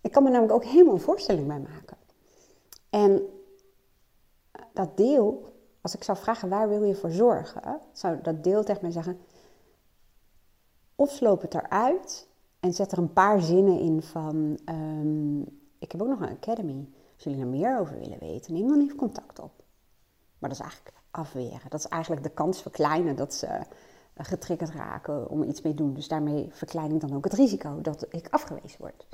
Ik 0.00 0.12
kan 0.12 0.22
me 0.22 0.30
namelijk 0.30 0.54
ook 0.54 0.64
helemaal 0.64 0.94
een 0.94 1.00
voorstelling 1.00 1.46
bij 1.46 1.58
maken. 1.58 1.96
En 2.90 3.22
dat 4.72 4.96
deel 4.96 5.53
als 5.84 5.94
ik 5.94 6.04
zou 6.04 6.18
vragen 6.18 6.48
waar 6.48 6.68
wil 6.68 6.82
je 6.82 6.94
voor 6.94 7.10
zorgen, 7.10 7.80
zou 7.92 8.18
dat 8.22 8.44
deel 8.44 8.64
tegen 8.64 8.82
mij 8.82 8.90
zeggen: 8.90 9.18
of 10.94 11.10
sloop 11.10 11.42
het 11.42 11.54
eruit 11.54 12.28
en 12.60 12.72
zet 12.72 12.92
er 12.92 12.98
een 12.98 13.12
paar 13.12 13.42
zinnen 13.42 13.78
in 13.78 14.02
van: 14.02 14.58
um, 14.68 15.40
Ik 15.78 15.92
heb 15.92 16.02
ook 16.02 16.08
nog 16.08 16.20
een 16.20 16.36
academy. 16.36 16.88
Als 17.14 17.24
jullie 17.24 17.40
er 17.40 17.46
meer 17.46 17.78
over 17.80 17.98
willen 17.98 18.18
weten, 18.18 18.52
neem 18.52 18.68
dan 18.68 18.80
even 18.80 18.96
contact 18.96 19.38
op. 19.38 19.52
Maar 20.38 20.50
dat 20.50 20.58
is 20.58 20.64
eigenlijk 20.64 20.96
afweren. 21.10 21.70
Dat 21.70 21.80
is 21.80 21.88
eigenlijk 21.88 22.22
de 22.22 22.30
kans 22.30 22.62
verkleinen 22.62 23.16
dat 23.16 23.34
ze 23.34 23.46
eh, 23.46 23.64
getriggerd 24.14 24.70
raken 24.70 25.28
om 25.30 25.42
iets 25.42 25.62
mee 25.62 25.74
te 25.74 25.82
doen. 25.82 25.94
Dus 25.94 26.08
daarmee 26.08 26.48
verklein 26.52 26.92
ik 26.92 27.00
dan 27.00 27.14
ook 27.16 27.24
het 27.24 27.32
risico 27.32 27.80
dat 27.80 28.06
ik 28.10 28.28
afgewezen 28.30 28.80
word 28.80 29.06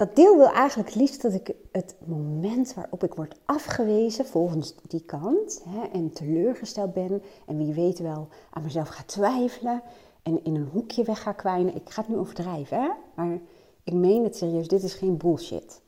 dat 0.00 0.16
deel 0.16 0.36
wil 0.36 0.50
eigenlijk 0.50 0.94
liefst 0.94 1.22
dat 1.22 1.32
ik 1.32 1.54
het 1.72 1.96
moment 2.06 2.74
waarop 2.74 3.04
ik 3.04 3.14
word 3.14 3.36
afgewezen 3.44 4.26
volgens 4.26 4.74
die 4.88 5.04
kant 5.04 5.62
hè, 5.68 5.82
en 5.92 6.12
teleurgesteld 6.12 6.92
ben 6.92 7.22
en 7.46 7.56
wie 7.56 7.74
weet 7.74 7.98
wel 7.98 8.28
aan 8.50 8.62
mezelf 8.62 8.88
ga 8.88 9.02
twijfelen 9.06 9.82
en 10.22 10.44
in 10.44 10.54
een 10.54 10.68
hoekje 10.72 11.04
weg 11.04 11.22
ga 11.22 11.32
kwijnen. 11.32 11.74
Ik 11.74 11.90
ga 11.90 12.00
het 12.00 12.10
nu 12.10 12.16
overdrijven, 12.16 12.82
hè? 12.82 12.88
maar 13.14 13.38
ik 13.84 13.92
meen 13.92 14.24
het 14.24 14.36
serieus, 14.36 14.68
dit 14.68 14.82
is 14.82 14.94
geen 14.94 15.16
bullshit. 15.16 15.82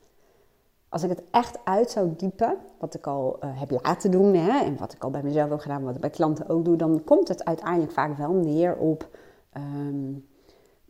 Als 0.88 1.02
ik 1.02 1.08
het 1.08 1.22
echt 1.30 1.58
uit 1.64 1.90
zou 1.90 2.12
diepen, 2.16 2.56
wat 2.78 2.94
ik 2.94 3.06
al 3.06 3.38
uh, 3.44 3.60
heb 3.60 3.70
laten 3.70 4.10
doen 4.10 4.34
hè, 4.34 4.64
en 4.64 4.76
wat 4.76 4.92
ik 4.92 5.04
al 5.04 5.10
bij 5.10 5.22
mezelf 5.22 5.50
heb 5.50 5.60
gedaan, 5.60 5.84
wat 5.84 5.94
ik 5.94 6.00
bij 6.00 6.10
klanten 6.10 6.48
ook 6.48 6.64
doe, 6.64 6.76
dan 6.76 7.04
komt 7.04 7.28
het 7.28 7.44
uiteindelijk 7.44 7.92
vaak 7.92 8.16
wel 8.16 8.32
neer 8.32 8.76
op 8.76 9.08
um, 9.56 10.30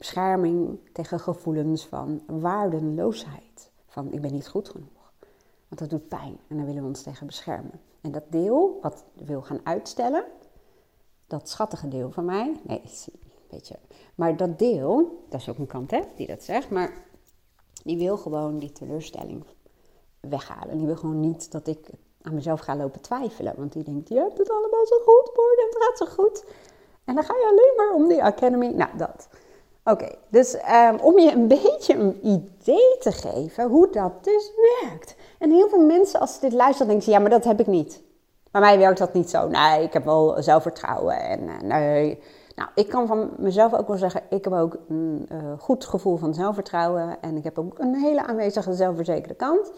bescherming 0.02 0.78
tegen 0.92 1.20
gevoelens 1.20 1.86
van 1.86 2.22
waardeloosheid. 2.26 3.70
Van 3.86 4.12
ik 4.12 4.20
ben 4.20 4.32
niet 4.32 4.48
goed 4.48 4.68
genoeg. 4.68 5.12
Want 5.68 5.80
dat 5.80 5.90
doet 5.90 6.08
pijn 6.08 6.38
en 6.48 6.56
daar 6.56 6.66
willen 6.66 6.82
we 6.82 6.88
ons 6.88 7.02
tegen 7.02 7.26
beschermen. 7.26 7.80
En 8.00 8.12
dat 8.12 8.22
deel 8.28 8.78
wat 8.80 9.04
wil 9.14 9.42
gaan 9.42 9.60
uitstellen, 9.64 10.24
dat 11.26 11.48
schattige 11.48 11.88
deel 11.88 12.10
van 12.10 12.24
mij, 12.24 12.60
nee, 12.62 12.82
weet 13.50 13.68
je, 13.68 13.78
maar 14.14 14.36
dat 14.36 14.58
deel, 14.58 15.24
dat 15.28 15.40
is 15.40 15.48
ook 15.48 15.58
een 15.58 15.66
kant 15.66 15.90
hè, 15.90 16.00
die 16.16 16.26
dat 16.26 16.42
zegt, 16.42 16.70
maar 16.70 17.04
die 17.84 17.98
wil 17.98 18.16
gewoon 18.16 18.58
die 18.58 18.72
teleurstelling 18.72 19.44
weghalen. 20.20 20.76
Die 20.76 20.86
wil 20.86 20.96
gewoon 20.96 21.20
niet 21.20 21.52
dat 21.52 21.66
ik 21.66 21.90
aan 22.22 22.34
mezelf 22.34 22.60
ga 22.60 22.76
lopen 22.76 23.00
twijfelen. 23.00 23.54
Want 23.56 23.72
die 23.72 23.82
denkt, 23.82 24.08
je 24.08 24.14
hebt 24.14 24.38
het 24.38 24.50
allemaal 24.50 24.86
zo 24.86 24.96
goed, 24.96 25.30
Borden, 25.34 25.64
het 25.64 25.76
gaat 25.82 25.98
zo 25.98 26.14
goed. 26.14 26.44
En 27.04 27.14
dan 27.14 27.24
ga 27.24 27.34
je 27.34 27.46
alleen 27.50 27.74
maar 27.76 27.94
om 27.94 28.08
die 28.08 28.22
academy. 28.22 28.66
Nou, 28.66 28.96
dat. 28.96 29.28
Oké, 29.84 30.14
dus 30.28 30.54
um, 30.54 30.98
om 31.00 31.18
je 31.18 31.32
een 31.32 31.48
beetje 31.48 31.94
een 31.94 32.26
idee 32.26 32.96
te 33.00 33.12
geven 33.12 33.68
hoe 33.68 33.88
dat 33.90 34.24
dus 34.24 34.52
werkt. 34.80 35.14
En 35.38 35.50
heel 35.50 35.68
veel 35.68 35.84
mensen, 35.86 36.20
als 36.20 36.34
ze 36.34 36.40
dit 36.40 36.52
luisteren, 36.52 36.86
denken 36.86 37.04
ze: 37.04 37.10
ja, 37.10 37.18
maar 37.18 37.30
dat 37.30 37.44
heb 37.44 37.60
ik 37.60 37.66
niet. 37.66 38.02
Bij 38.50 38.60
mij 38.60 38.78
werkt 38.78 38.98
dat 38.98 39.12
niet 39.12 39.30
zo. 39.30 39.48
Nee, 39.48 39.82
ik 39.82 39.92
heb 39.92 40.04
wel 40.04 40.42
zelfvertrouwen. 40.42 41.20
En 41.20 41.40
uh, 41.40 41.60
nee. 41.60 42.22
Nou, 42.54 42.68
ik 42.74 42.88
kan 42.88 43.06
van 43.06 43.30
mezelf 43.38 43.74
ook 43.74 43.88
wel 43.88 43.96
zeggen: 43.96 44.22
ik 44.30 44.44
heb 44.44 44.52
ook 44.52 44.78
een 44.88 45.28
uh, 45.32 45.38
goed 45.58 45.84
gevoel 45.84 46.16
van 46.16 46.34
zelfvertrouwen. 46.34 47.20
En 47.20 47.36
ik 47.36 47.44
heb 47.44 47.58
ook 47.58 47.78
een 47.78 47.94
hele 47.94 48.26
aanwezige 48.26 48.72
zelfverzekerde 48.72 49.34
kant. 49.34 49.72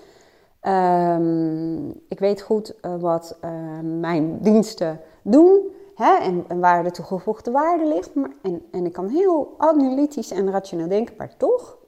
Um, 0.63 1.89
ik 2.09 2.19
weet 2.19 2.43
goed 2.43 2.75
uh, 2.83 2.95
wat 3.01 3.37
mijn 3.83 4.39
diensten 4.41 5.01
doen. 5.23 5.74
Hè, 5.95 6.17
en, 6.17 6.45
en, 6.49 6.61
waar 6.61 6.85
de 6.85 6.91
toegevoegde 6.91 7.51
waarde 7.51 7.87
ligt. 7.87 8.15
Maar, 8.15 8.31
en, 8.43 8.63
en 8.71 8.87
ik 8.87 8.93
kan 8.93 9.09
heel 9.09 9.55
analytisch 9.59 10.31
en 10.31 10.51
rationeel 10.51 10.89
denken, 10.89 11.15
maar 11.17 11.37
toch 11.37 11.79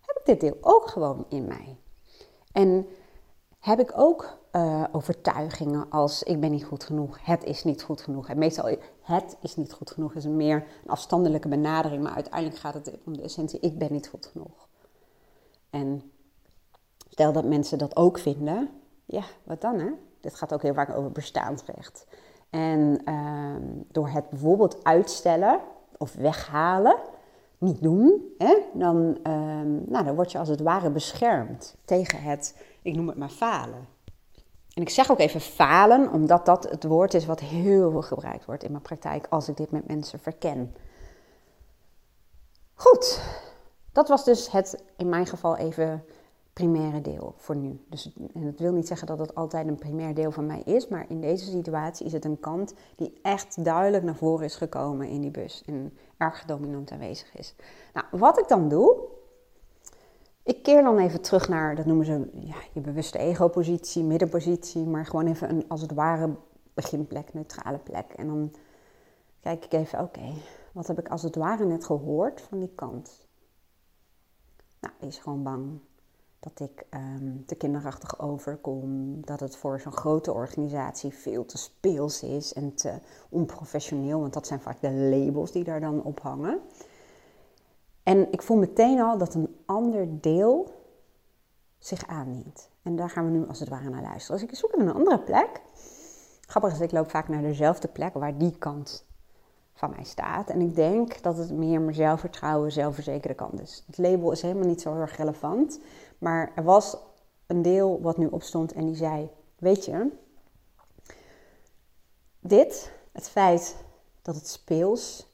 heb 0.00 0.16
ik 0.16 0.26
dit 0.26 0.40
deel 0.40 0.56
ook 0.60 0.88
gewoon 0.88 1.24
in 1.28 1.44
mij. 1.44 1.76
En 2.52 2.86
heb 3.58 3.80
ik 3.80 3.92
ook 3.94 4.38
uh, 4.52 4.84
overtuigingen 4.92 5.90
als 5.90 6.22
ik 6.22 6.40
ben 6.40 6.50
niet 6.50 6.64
goed 6.64 6.84
genoeg, 6.84 7.18
het 7.22 7.44
is 7.44 7.64
niet 7.64 7.82
goed 7.82 8.00
genoeg. 8.00 8.28
En 8.28 8.38
meestal 8.38 8.76
het 9.00 9.36
is 9.40 9.56
niet 9.56 9.72
goed 9.72 9.90
genoeg 9.90 10.14
is 10.14 10.24
een 10.24 10.36
meer 10.36 10.56
een 10.56 10.90
afstandelijke 10.90 11.48
benadering, 11.48 12.02
maar 12.02 12.14
uiteindelijk 12.14 12.60
gaat 12.60 12.74
het 12.74 12.98
om 13.04 13.16
de 13.16 13.22
essentie 13.22 13.60
ik 13.60 13.78
ben 13.78 13.92
niet 13.92 14.08
goed 14.08 14.26
genoeg. 14.26 14.68
En 15.70 16.12
stel 17.08 17.32
dat 17.32 17.44
mensen 17.44 17.78
dat 17.78 17.96
ook 17.96 18.18
vinden, 18.18 18.70
ja, 19.04 19.22
wat 19.44 19.60
dan 19.60 19.78
hè? 19.78 19.90
Dit 20.20 20.34
gaat 20.34 20.52
ook 20.52 20.62
heel 20.62 20.74
vaak 20.74 20.96
over 20.96 21.12
bestaansrecht. 21.12 22.06
En 22.50 23.00
ehm, 23.04 23.62
door 23.92 24.08
het 24.08 24.30
bijvoorbeeld 24.30 24.84
uitstellen 24.84 25.60
of 25.96 26.14
weghalen, 26.14 26.96
niet 27.58 27.82
doen, 27.82 28.34
hè, 28.38 28.54
dan, 28.72 28.96
um, 29.22 29.84
nou, 29.86 30.04
dan 30.04 30.14
word 30.14 30.32
je 30.32 30.38
als 30.38 30.48
het 30.48 30.60
ware 30.60 30.90
beschermd 30.90 31.76
tegen 31.84 32.22
het, 32.22 32.56
ik 32.82 32.94
noem 32.94 33.08
het 33.08 33.16
maar 33.16 33.28
falen. 33.28 33.86
En 34.74 34.82
ik 34.82 34.90
zeg 34.90 35.10
ook 35.10 35.18
even 35.18 35.40
falen, 35.40 36.12
omdat 36.12 36.46
dat 36.46 36.70
het 36.70 36.84
woord 36.84 37.14
is 37.14 37.26
wat 37.26 37.40
heel 37.40 37.90
veel 37.90 38.02
gebruikt 38.02 38.44
wordt 38.44 38.64
in 38.64 38.70
mijn 38.70 38.82
praktijk 38.82 39.26
als 39.30 39.48
ik 39.48 39.56
dit 39.56 39.70
met 39.70 39.86
mensen 39.86 40.18
verken. 40.18 40.74
Goed, 42.74 43.20
dat 43.92 44.08
was 44.08 44.24
dus 44.24 44.50
het 44.50 44.82
in 44.96 45.08
mijn 45.08 45.26
geval 45.26 45.56
even 45.56 46.04
primaire 46.58 47.00
deel 47.00 47.34
voor 47.36 47.56
nu. 47.56 47.80
Dus, 47.88 48.12
en 48.34 48.44
dat 48.44 48.58
wil 48.58 48.72
niet 48.72 48.86
zeggen 48.86 49.06
dat 49.06 49.18
het 49.18 49.34
altijd 49.34 49.68
een 49.68 49.78
primair 49.78 50.14
deel 50.14 50.30
van 50.30 50.46
mij 50.46 50.62
is, 50.64 50.88
maar 50.88 51.04
in 51.08 51.20
deze 51.20 51.50
situatie 51.50 52.06
is 52.06 52.12
het 52.12 52.24
een 52.24 52.40
kant 52.40 52.74
die 52.96 53.18
echt 53.22 53.64
duidelijk 53.64 54.04
naar 54.04 54.16
voren 54.16 54.44
is 54.44 54.56
gekomen 54.56 55.08
in 55.08 55.20
die 55.20 55.30
bus 55.30 55.62
en 55.66 55.98
erg 56.16 56.44
dominant 56.44 56.90
aanwezig 56.90 57.36
is. 57.36 57.54
Nou, 57.92 58.06
wat 58.10 58.38
ik 58.38 58.48
dan 58.48 58.68
doe, 58.68 58.96
ik 60.42 60.62
keer 60.62 60.82
dan 60.82 60.98
even 60.98 61.20
terug 61.20 61.48
naar, 61.48 61.76
dat 61.76 61.86
noemen 61.86 62.06
ze 62.06 62.30
ja, 62.34 62.56
je 62.72 62.80
bewuste 62.80 63.18
ego-positie, 63.18 64.02
middenpositie, 64.02 64.84
maar 64.84 65.06
gewoon 65.06 65.26
even 65.26 65.50
een 65.50 65.64
als 65.68 65.80
het 65.80 65.92
ware 65.92 66.36
beginplek, 66.74 67.34
neutrale 67.34 67.78
plek. 67.78 68.12
En 68.16 68.26
dan 68.26 68.52
kijk 69.40 69.64
ik 69.64 69.72
even, 69.72 70.00
oké, 70.00 70.32
wat 70.72 70.86
heb 70.86 70.98
ik 70.98 71.08
als 71.08 71.22
het 71.22 71.36
ware 71.36 71.64
net 71.64 71.84
gehoord 71.84 72.40
van 72.40 72.58
die 72.58 72.72
kant? 72.74 73.26
Nou, 74.80 74.94
die 74.98 75.08
is 75.08 75.18
gewoon 75.18 75.42
bang 75.42 75.80
dat 76.40 76.60
ik 76.60 76.86
um, 76.94 77.44
te 77.46 77.54
kinderachtig 77.54 78.20
overkom, 78.20 79.20
dat 79.24 79.40
het 79.40 79.56
voor 79.56 79.80
zo'n 79.80 79.92
grote 79.92 80.32
organisatie 80.32 81.12
veel 81.12 81.44
te 81.44 81.58
speels 81.58 82.22
is 82.22 82.52
en 82.52 82.74
te 82.74 82.98
onprofessioneel, 83.28 84.20
want 84.20 84.32
dat 84.32 84.46
zijn 84.46 84.60
vaak 84.60 84.80
de 84.80 84.92
labels 84.92 85.52
die 85.52 85.64
daar 85.64 85.80
dan 85.80 86.02
op 86.02 86.20
hangen. 86.20 86.60
En 88.02 88.32
ik 88.32 88.42
voel 88.42 88.56
meteen 88.56 89.00
al 89.00 89.18
dat 89.18 89.34
een 89.34 89.56
ander 89.66 90.20
deel 90.20 90.72
zich 91.78 92.06
aandient. 92.06 92.70
En 92.82 92.96
daar 92.96 93.10
gaan 93.10 93.24
we 93.24 93.30
nu 93.30 93.46
als 93.46 93.60
het 93.60 93.68
ware 93.68 93.90
naar 93.90 94.02
luisteren. 94.02 94.40
Dus 94.40 94.50
ik 94.50 94.56
zoek 94.56 94.72
een 94.72 94.92
andere 94.92 95.18
plek. 95.18 95.60
Grappig 96.40 96.72
is, 96.72 96.80
ik 96.80 96.92
loop 96.92 97.10
vaak 97.10 97.28
naar 97.28 97.42
dezelfde 97.42 97.88
plek 97.88 98.14
waar 98.14 98.38
die 98.38 98.58
kant 98.58 99.06
van 99.78 99.90
mij 99.90 100.04
staat. 100.04 100.50
En 100.50 100.60
ik 100.60 100.74
denk 100.74 101.22
dat 101.22 101.36
het 101.36 101.52
meer 101.52 101.80
mijn 101.80 101.94
zelfvertrouwen, 101.94 102.72
zelfverzekerde 102.72 103.34
kant 103.34 103.60
is. 103.60 103.84
Het 103.86 103.98
label 103.98 104.32
is 104.32 104.42
helemaal 104.42 104.68
niet 104.68 104.80
zo 104.80 104.94
erg 104.94 105.16
relevant. 105.16 105.80
Maar 106.18 106.52
er 106.54 106.64
was 106.64 106.96
een 107.46 107.62
deel 107.62 108.00
wat 108.00 108.16
nu 108.16 108.26
opstond 108.26 108.72
en 108.72 108.86
die 108.86 108.96
zei: 108.96 109.30
Weet 109.58 109.84
je, 109.84 110.10
dit, 112.40 112.92
het 113.12 113.28
feit 113.28 113.84
dat 114.22 114.34
het 114.34 114.48
speels 114.48 115.26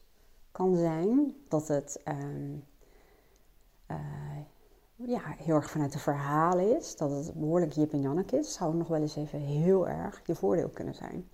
kan 0.51 0.75
zijn, 0.75 1.35
dat 1.47 1.67
het 1.67 2.01
ehm, 2.03 2.55
eh, 3.85 3.97
ja, 4.95 5.21
heel 5.37 5.55
erg 5.55 5.71
vanuit 5.71 5.91
de 5.91 5.99
verhalen 5.99 6.77
is, 6.77 6.95
dat 6.95 7.11
het 7.11 7.33
behoorlijk 7.33 7.71
Jip 7.71 7.93
en 7.93 8.01
Janneke 8.01 8.37
is, 8.37 8.53
zou 8.53 8.75
nog 8.75 8.87
wel 8.87 9.01
eens 9.01 9.15
even 9.15 9.39
heel 9.39 9.87
erg 9.87 10.21
je 10.25 10.35
voordeel 10.35 10.69
kunnen 10.69 10.95
zijn. 10.95 11.29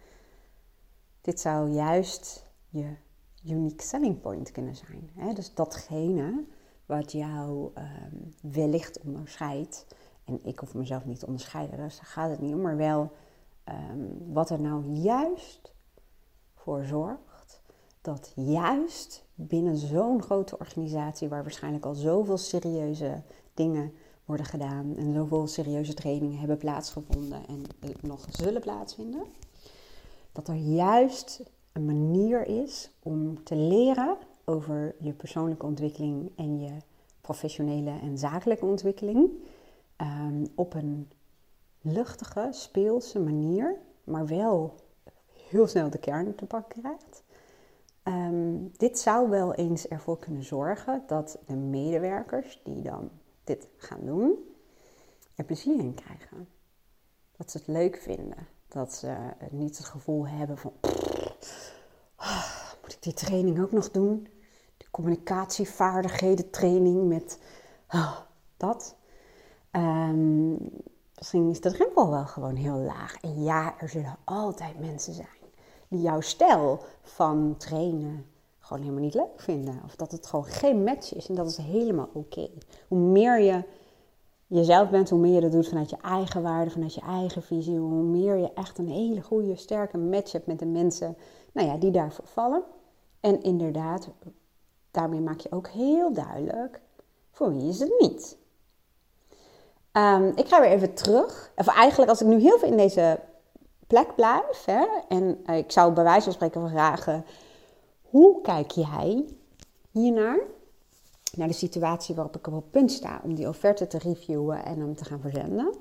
Dit 1.22 1.40
zou 1.40 1.70
juist 1.70 2.46
je 2.70 2.96
unique 3.46 3.84
selling 3.84 4.22
point 4.22 4.52
kunnen 4.52 4.76
zijn. 4.76 5.10
Hè? 5.16 5.34
Dus 5.34 5.54
datgene 5.54 6.44
wat 6.96 7.12
jou 7.12 7.72
um, 7.78 8.34
wellicht 8.52 9.00
onderscheidt. 9.00 9.86
En 10.26 10.40
ik 10.44 10.60
hoef 10.60 10.74
mezelf 10.74 11.06
niet 11.06 11.20
te 11.20 11.26
onderscheiden, 11.26 11.78
daar 11.78 12.00
gaat 12.02 12.30
het 12.30 12.42
niet 12.42 12.54
om. 12.54 12.62
Maar 12.62 12.78
wel 12.78 13.12
ehm, 13.64 14.00
wat 14.28 14.50
er 14.50 14.62
nou 14.62 14.86
juist 14.86 15.74
voor 16.56 16.84
zorgt 16.84 17.62
dat 18.02 18.32
juist 18.36 19.26
binnen 19.34 19.78
zo'n 19.78 20.22
grote 20.22 20.60
organisatie, 20.60 21.30
waar 21.30 21.44
waarschijnlijk 21.44 21.86
al 21.86 21.94
zoveel 21.94 22.38
serieuze 22.38 23.22
dingen 23.54 23.94
worden 24.26 24.46
gedaan 24.46 24.96
en 24.98 25.14
zoveel 25.14 25.48
serieuze 25.48 25.94
trainingen 25.94 26.40
hebben 26.40 26.58
plaatsgevonden 26.58 27.48
en 27.48 27.64
nog 28.02 28.28
zullen 28.32 28.62
plaatsvinden, 28.62 29.24
dat 30.32 30.48
er 30.48 30.56
juist 30.56 31.44
een 31.72 31.86
manier 31.86 32.48
is 32.48 32.92
om 33.00 33.44
te 33.44 33.56
leren 33.56 34.18
over 34.46 34.96
je 35.00 35.14
persoonlijke 35.14 35.66
ontwikkeling 35.66 36.32
en 36.36 36.60
je 36.60 36.72
professionele 37.22 38.00
en 38.00 38.18
zakelijke 38.18 38.66
ontwikkeling 38.66 39.30
um, 39.98 40.48
op 40.56 40.74
een 40.74 41.10
luchtige, 41.82 42.48
speelse 42.52 43.20
manier, 43.20 43.78
maar 44.04 44.28
wel 44.28 44.76
heel 45.50 45.68
snel 45.68 45.90
de 45.90 45.98
kern 45.98 46.36
te 46.36 46.46
pakken 46.46 46.82
krijgt. 46.82 47.24
Ehm, 48.04 48.56
dit 48.78 49.00
zou 49.00 49.30
wel 49.30 49.54
eens 49.54 49.88
ervoor 49.88 50.20
kunnen 50.20 50.44
zorgen 50.44 51.04
dat 51.08 51.40
de 51.46 51.56
medewerkers 51.56 52.62
die 52.64 52.82
dan 52.82 53.10
dit 53.44 53.68
gaan 53.78 54.06
doen, 54.06 54.34
er 55.36 55.46
plezier 55.46 55.80
in 55.80 55.94
krijgen. 55.94 56.48
Dat 57.38 57.52
ze 57.52 57.58
het 57.58 57.68
leuk 57.68 57.96
vinden. 57.96 58.48
Dat 58.68 58.94
ze 58.94 59.16
niet 59.50 59.78
het 59.78 59.86
gevoel 59.86 60.28
hebben 60.28 60.58
van, 60.58 60.74
die 63.02 63.14
training 63.14 63.62
ook 63.62 63.72
nog 63.72 63.92
doen? 63.92 64.28
De 64.78 64.86
communicatievaardigheden 64.92 66.50
training 66.50 67.08
met 67.08 67.40
oh, 67.90 68.18
dat. 68.58 68.96
Um, 69.72 70.58
misschien 71.18 71.50
is 71.50 71.62
de 71.62 71.72
drempel 71.72 72.10
wel 72.10 72.26
gewoon 72.26 72.56
heel 72.56 72.78
laag. 72.78 73.16
En 73.22 73.44
ja, 73.44 73.74
er 73.80 73.90
zullen 73.90 74.18
altijd 74.24 74.80
mensen 74.80 75.14
zijn 75.14 75.40
die 75.92 76.02
jouw 76.02 76.22
stijl 76.22 76.80
van 77.02 77.56
trainen 77.58 78.26
gewoon 78.60 78.82
helemaal 78.82 79.04
niet 79.04 79.14
leuk 79.14 79.42
vinden. 79.42 79.82
Of 79.86 79.96
dat 79.96 80.12
het 80.12 80.28
gewoon 80.28 80.46
geen 80.46 80.84
match 80.84 81.16
is. 81.16 81.30
En 81.30 81.36
dat 81.36 81.48
is 81.48 81.58
helemaal 81.58 82.10
oké. 82.14 82.50
Hoe 82.88 83.00
meer 83.00 83.40
je 83.40 83.64
jezelf 84.48 84.90
bent, 84.90 85.10
hoe 85.10 85.20
meer 85.20 85.34
je 85.34 85.42
dat 85.42 85.52
doet 85.52 85.68
vanuit 85.68 85.90
je 85.90 85.98
eigen 86.02 86.42
waarde, 86.42 86.72
vanuit 86.72 86.94
je 86.94 87.02
eigen 87.02 87.44
visie. 87.44 87.78
Hoe 87.78 88.04
meer 88.04 88.36
je 88.36 88.54
echt 88.54 88.78
een 88.78 88.90
hele 88.90 89.22
goede, 89.22 89.56
sterke 89.56 89.98
match 89.98 90.32
hebt 90.32 90.48
met 90.48 90.60
de 90.60 90.66
mensen 90.66 91.16
nou 91.52 91.68
ja, 91.68 91.78
die 91.78 91.92
daarvoor 91.92 92.28
vallen. 92.28 92.64
En 93.22 93.42
inderdaad, 93.42 94.08
daarmee 94.92 95.20
maak 95.20 95.40
je 95.40 95.52
ook 95.52 95.68
heel 95.68 96.14
duidelijk 96.14 96.82
voor 97.32 97.54
wie 97.54 97.70
is 97.70 97.80
het 97.80 97.94
niet. 98.00 98.38
Um, 99.94 100.32
ik 100.36 100.48
ga 100.48 100.62
weer 100.62 100.70
even 100.70 100.94
terug. 100.94 101.52
Of 101.56 101.68
eigenlijk, 101.68 102.10
als 102.10 102.22
ik 102.22 102.28
nu 102.28 102.40
heel 102.40 102.60
veel 102.60 102.68
in 102.68 102.78
deze 102.78 103.20
plek 103.88 104.16
blijf, 104.16 104.66
hè, 104.66 104.86
en 105.08 105.44
uh, 105.46 105.58
ik 105.58 105.72
zou 105.72 105.94
bij 105.94 106.04
wijze 106.04 106.24
van 106.24 106.34
spreken 106.34 106.70
vragen: 106.70 107.26
hoe 108.02 108.42
kijk 108.42 108.72
jij 108.72 109.26
hiernaar? 109.92 110.40
Naar 111.36 111.48
de 111.48 111.54
situatie 111.54 112.16
waarop 112.16 112.36
ik 112.36 112.48
op 112.48 112.54
het 112.54 112.72
punt 112.72 112.92
sta 112.92 113.22
om 113.24 113.36
die 113.36 113.48
offerte 113.48 113.88
te 113.88 113.98
reviewen 113.98 114.66
en 114.66 114.80
hem 114.80 114.96
te 114.96 115.06
gaan 115.06 115.22
verzenden. 115.22 115.74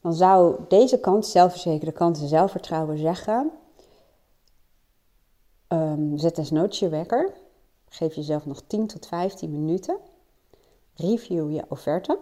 Dan 0.00 0.14
zou 0.14 0.56
deze 0.68 1.00
kant, 1.00 1.26
zelfverzekerde 1.26 1.92
kant 1.92 2.20
en 2.20 2.28
zelfvertrouwen 2.28 2.98
zeggen: 2.98 3.50
um, 5.72 6.18
zet 6.18 6.36
desnoods 6.36 6.78
je 6.78 6.88
wekker. 6.88 7.32
Geef 7.88 8.14
jezelf 8.14 8.46
nog 8.46 8.62
10 8.66 8.86
tot 8.86 9.06
15 9.06 9.50
minuten. 9.50 9.98
Review 10.94 11.52
je 11.52 11.64
offerte. 11.68 12.18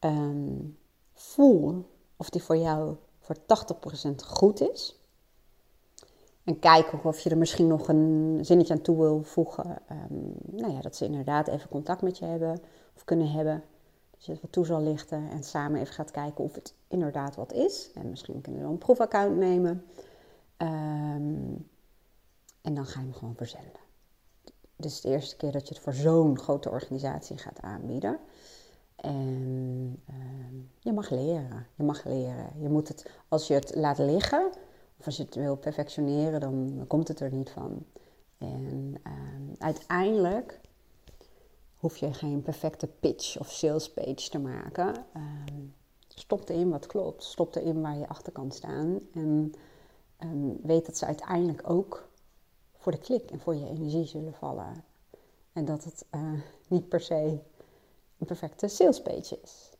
Um, 0.00 0.78
voel 1.12 1.84
of 2.16 2.30
die 2.30 2.42
voor 2.42 2.56
jou 2.56 2.96
voor 3.18 3.36
80% 3.36 4.14
goed 4.26 4.60
is. 4.60 4.98
En 6.44 6.58
kijk 6.58 7.04
of 7.04 7.20
je 7.20 7.30
er 7.30 7.38
misschien 7.38 7.66
nog 7.66 7.88
een 7.88 8.38
zinnetje 8.42 8.74
aan 8.74 8.80
toe 8.80 8.96
wil 8.96 9.22
voegen. 9.22 9.78
Um, 9.90 10.34
nou 10.50 10.72
ja, 10.72 10.80
dat 10.80 10.96
ze 10.96 11.04
inderdaad 11.04 11.48
even 11.48 11.68
contact 11.68 12.02
met 12.02 12.18
je 12.18 12.24
hebben 12.24 12.60
of 12.96 13.04
kunnen 13.04 13.30
hebben. 13.30 13.62
Dat 14.10 14.24
je 14.24 14.32
het 14.32 14.40
wat 14.40 14.52
toe 14.52 14.66
zal 14.66 14.82
lichten 14.82 15.30
en 15.30 15.42
samen 15.42 15.80
even 15.80 15.94
gaat 15.94 16.10
kijken 16.10 16.44
of 16.44 16.54
het 16.54 16.74
inderdaad 16.88 17.36
wat 17.36 17.52
is. 17.52 17.90
En 17.94 18.10
misschien 18.10 18.40
kunnen 18.40 18.62
we 18.62 18.68
een 18.68 18.78
proefaccount 18.78 19.36
nemen. 19.36 19.84
Um, 20.58 21.68
en 22.64 22.74
dan 22.74 22.86
ga 22.86 23.00
je 23.00 23.06
hem 23.06 23.14
gewoon 23.14 23.36
verzenden. 23.36 23.80
Is 24.76 25.00
de 25.00 25.08
eerste 25.08 25.36
keer 25.36 25.52
dat 25.52 25.68
je 25.68 25.74
het 25.74 25.82
voor 25.82 25.92
zo'n 25.92 26.38
grote 26.38 26.70
organisatie 26.70 27.38
gaat 27.38 27.60
aanbieden. 27.60 28.18
En 28.96 30.02
uh, 30.10 30.16
je 30.78 30.92
mag 30.92 31.10
leren. 31.10 31.66
Je 31.74 31.82
mag 31.82 32.04
leren. 32.04 32.50
Je 32.58 32.68
moet 32.68 32.88
het, 32.88 33.10
als 33.28 33.46
je 33.46 33.54
het 33.54 33.74
laat 33.74 33.98
liggen, 33.98 34.52
of 34.98 35.06
als 35.06 35.16
je 35.16 35.22
het 35.22 35.34
wil 35.34 35.56
perfectioneren, 35.56 36.40
dan 36.40 36.84
komt 36.86 37.08
het 37.08 37.20
er 37.20 37.32
niet 37.32 37.50
van. 37.50 37.86
En 38.38 38.94
uh, 39.06 39.12
uiteindelijk 39.58 40.60
hoef 41.76 41.96
je 41.96 42.12
geen 42.12 42.42
perfecte 42.42 42.86
pitch 42.86 43.38
of 43.38 43.50
sales 43.50 43.92
page 43.92 44.30
te 44.30 44.38
maken. 44.38 44.94
Uh, 45.16 45.22
stop 46.08 46.48
erin 46.48 46.70
wat 46.70 46.86
klopt. 46.86 47.24
Stop 47.24 47.54
erin 47.54 47.80
waar 47.80 47.96
je 47.96 48.08
achter 48.08 48.32
kan 48.32 48.50
staan. 48.50 49.00
En 49.14 49.52
ehm, 50.16 50.48
weet 50.62 50.86
dat 50.86 50.96
ze 50.96 51.06
uiteindelijk 51.06 51.70
ook 51.70 52.12
voor 52.84 52.92
de 52.92 52.98
klik 52.98 53.30
en 53.30 53.40
voor 53.40 53.54
je 53.54 53.66
energie 53.66 54.04
zullen 54.04 54.34
vallen. 54.34 54.84
En 55.52 55.64
dat 55.64 55.84
het 55.84 56.06
uh, 56.14 56.20
niet 56.68 56.88
per 56.88 57.00
se 57.00 57.38
een 58.18 58.26
perfecte 58.26 58.68
sales 58.68 59.02
page 59.02 59.38
is. 59.42 59.70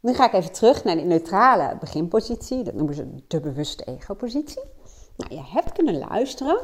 Nu 0.00 0.14
ga 0.14 0.26
ik 0.26 0.32
even 0.32 0.52
terug 0.52 0.84
naar 0.84 0.94
die 0.96 1.04
neutrale 1.04 1.76
beginpositie. 1.78 2.62
Dat 2.62 2.74
noemen 2.74 2.94
ze 2.94 3.14
de 3.26 3.40
bewuste 3.40 3.84
ego-positie. 3.84 4.62
Nou, 5.16 5.34
je 5.34 5.42
hebt 5.42 5.72
kunnen 5.72 5.98
luisteren 5.98 6.60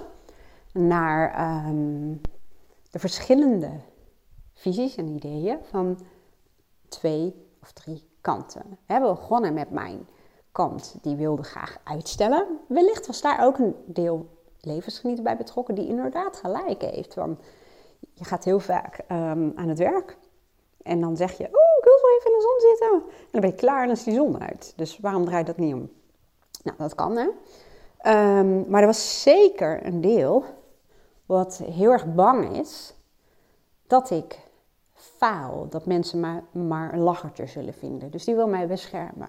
naar 0.73 1.57
um, 1.69 2.21
de 2.91 2.99
verschillende 2.99 3.71
visies 4.53 4.95
en 4.95 5.09
ideeën 5.09 5.59
van 5.71 5.99
twee 6.89 7.35
of 7.63 7.73
drie 7.73 8.09
kanten. 8.21 8.63
We 8.69 8.93
hebben 8.93 9.15
begonnen 9.15 9.55
met 9.55 9.71
mijn 9.71 10.09
kant, 10.53 10.97
die 11.03 11.17
wilde 11.17 11.43
graag 11.43 11.79
uitstellen. 11.85 12.59
Wellicht 12.69 13.07
was 13.07 13.21
daar 13.21 13.45
ook 13.45 13.59
een 13.59 13.75
deel 13.87 14.41
levensgenieter 14.65 15.25
bij 15.25 15.37
betrokken 15.37 15.75
die 15.75 15.89
inderdaad 15.89 16.37
gelijk 16.37 16.83
heeft. 16.83 17.15
Want 17.15 17.41
je 18.15 18.25
gaat 18.25 18.45
heel 18.45 18.61
vaak 18.61 18.99
um, 18.99 19.53
aan 19.55 19.69
het 19.69 19.79
werk 19.79 20.17
en 20.83 21.01
dan 21.01 21.17
zeg 21.17 21.31
je, 21.31 21.45
oh, 21.45 21.79
ik 21.79 21.85
wil 21.85 21.99
zo 21.99 22.17
even 22.19 22.31
in 22.31 22.37
de 22.37 22.43
zon 22.43 22.71
zitten. 22.71 23.11
En 23.19 23.29
dan 23.31 23.41
ben 23.41 23.51
je 23.51 23.57
klaar 23.57 23.81
en 23.81 23.87
dan 23.87 23.97
is 23.97 24.05
die 24.05 24.15
zon 24.15 24.41
uit. 24.41 24.73
Dus 24.77 24.99
waarom 24.99 25.25
draait 25.25 25.47
dat 25.47 25.57
niet 25.57 25.75
om? 25.75 25.91
Nou, 26.63 26.77
dat 26.79 26.95
kan 26.95 27.17
hè. 27.17 27.29
Um, 28.39 28.65
maar 28.69 28.81
er 28.81 28.87
was 28.87 29.23
zeker 29.23 29.87
een 29.87 30.01
deel 30.01 30.45
wat 31.27 31.57
heel 31.57 31.91
erg 31.91 32.15
bang 32.15 32.57
is 32.59 32.95
dat 33.87 34.11
ik 34.11 34.39
faal. 34.93 35.69
Dat 35.69 35.87
mensen 35.87 36.21
maar, 36.21 36.45
maar 36.51 36.93
een 36.93 37.01
lachertje 37.01 37.47
zullen 37.47 37.75
vinden. 37.75 38.11
Dus 38.11 38.25
die 38.25 38.35
wil 38.35 38.49
mij 38.49 38.67
beschermen. 38.67 39.29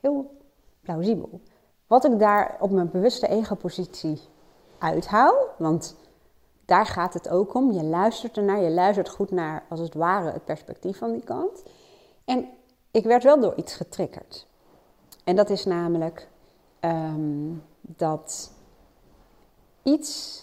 Heel 0.00 0.36
plausibel. 0.80 1.40
Wat 1.86 2.04
ik 2.04 2.18
daar 2.18 2.56
op 2.60 2.70
mijn 2.70 2.90
bewuste 2.90 3.28
ego-positie 3.28 4.20
uithaal. 4.80 5.34
Want 5.58 5.96
daar 6.64 6.86
gaat 6.86 7.14
het 7.14 7.28
ook 7.28 7.54
om. 7.54 7.72
Je 7.72 7.82
luistert 7.82 8.36
ernaar, 8.36 8.60
je 8.60 8.70
luistert 8.70 9.08
goed 9.08 9.30
naar, 9.30 9.64
als 9.68 9.80
het 9.80 9.94
ware, 9.94 10.32
het 10.32 10.44
perspectief 10.44 10.98
van 10.98 11.12
die 11.12 11.24
kant. 11.24 11.62
En 12.24 12.48
ik 12.90 13.04
werd 13.04 13.22
wel 13.22 13.40
door 13.40 13.54
iets 13.54 13.74
getriggerd. 13.74 14.46
En 15.24 15.36
dat 15.36 15.50
is 15.50 15.64
namelijk 15.64 16.28
ehm, 16.80 17.52
dat 17.80 18.52
iets 19.82 20.42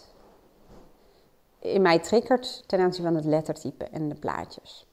in 1.59 1.81
mij 1.81 1.99
triggert 1.99 2.63
ten 2.67 2.79
aanzien 2.79 3.03
van 3.03 3.15
het 3.15 3.25
lettertype 3.25 3.83
en 3.83 4.09
de 4.09 4.15
plaatjes. 4.15 4.87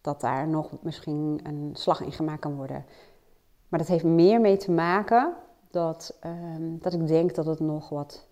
Dat 0.00 0.20
daar 0.20 0.48
nog 0.48 0.70
misschien 0.82 1.40
een 1.42 1.70
slag 1.72 2.00
in 2.00 2.12
gemaakt 2.12 2.40
kan 2.40 2.56
worden. 2.56 2.84
Maar 3.68 3.78
dat 3.78 3.88
heeft 3.88 4.04
meer 4.04 4.40
mee 4.40 4.56
te 4.56 4.70
maken 4.70 5.34
dat, 5.70 6.16
ehm, 6.20 6.78
dat 6.78 6.92
ik 6.92 7.06
denk 7.06 7.34
dat 7.34 7.46
het 7.46 7.60
nog 7.60 7.88
wat 7.88 8.26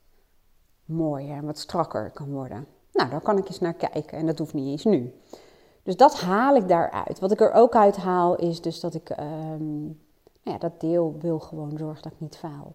mooier 0.84 1.36
en 1.36 1.44
wat 1.44 1.58
strakker 1.58 2.10
kan 2.10 2.32
worden. 2.32 2.66
Nou, 2.92 3.10
daar 3.10 3.20
kan 3.20 3.38
ik 3.38 3.48
eens 3.48 3.60
naar 3.60 3.74
kijken 3.74 4.18
en 4.18 4.26
dat 4.26 4.38
hoeft 4.38 4.54
niet 4.54 4.66
eens 4.66 4.84
nu. 4.84 5.14
Dus 5.82 5.96
dat 5.96 6.20
haal 6.20 6.56
ik 6.56 6.68
daaruit. 6.68 7.18
Wat 7.18 7.30
ik 7.30 7.40
er 7.40 7.52
ook 7.52 7.74
uit 7.74 7.96
haal 7.96 8.36
is 8.36 8.60
dus 8.60 8.80
dat 8.80 8.94
ik 8.94 9.10
ehm, 9.10 9.86
ja, 10.42 10.58
dat 10.58 10.80
deel 10.80 11.16
wil 11.20 11.38
gewoon 11.38 11.78
zorgen 11.78 12.02
dat 12.02 12.12
ik 12.12 12.20
niet 12.20 12.36
faal. 12.36 12.74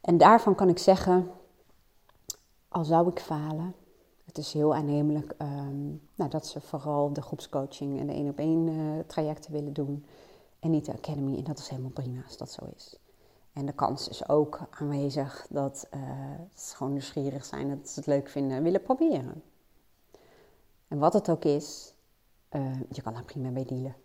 En 0.00 0.18
daarvan 0.18 0.54
kan 0.54 0.68
ik 0.68 0.78
zeggen, 0.78 1.30
al 2.68 2.84
zou 2.84 3.08
ik 3.08 3.20
falen, 3.20 3.74
het 4.24 4.38
is 4.38 4.52
heel 4.52 4.74
aannemelijk 4.74 5.34
ehm, 5.38 5.86
nou, 6.14 6.30
dat 6.30 6.46
ze 6.46 6.60
vooral 6.60 7.12
de 7.12 7.22
groepscoaching 7.22 7.98
en 7.98 8.06
de 8.06 8.12
één 8.12 8.28
op 8.28 8.38
één 8.38 8.68
uh, 8.68 8.98
trajecten 9.06 9.52
willen 9.52 9.72
doen 9.72 10.04
en 10.60 10.70
niet 10.70 10.84
de 10.84 10.92
academy. 10.92 11.36
En 11.36 11.44
dat 11.44 11.58
is 11.58 11.68
helemaal 11.68 11.90
prima 11.90 12.22
als 12.24 12.36
dat 12.36 12.50
zo 12.50 12.64
is. 12.76 12.98
En 13.52 13.66
de 13.66 13.72
kans 13.72 14.08
is 14.08 14.28
ook 14.28 14.60
aanwezig 14.70 15.46
dat 15.50 15.88
uh, 15.94 16.00
ze 16.54 16.76
gewoon 16.76 16.92
nieuwsgierig 16.92 17.44
zijn, 17.44 17.68
dat 17.68 17.88
ze 17.88 17.98
het 17.98 18.08
leuk 18.08 18.28
vinden 18.28 18.56
en 18.56 18.62
willen 18.62 18.82
proberen. 18.82 19.42
En 20.88 20.98
wat 20.98 21.12
het 21.12 21.30
ook 21.30 21.44
is, 21.44 21.94
uh, 22.52 22.80
je 22.88 23.02
kan 23.02 23.12
daar 23.12 23.24
prima 23.24 23.50
mee 23.50 23.64
dealen. 23.64 23.96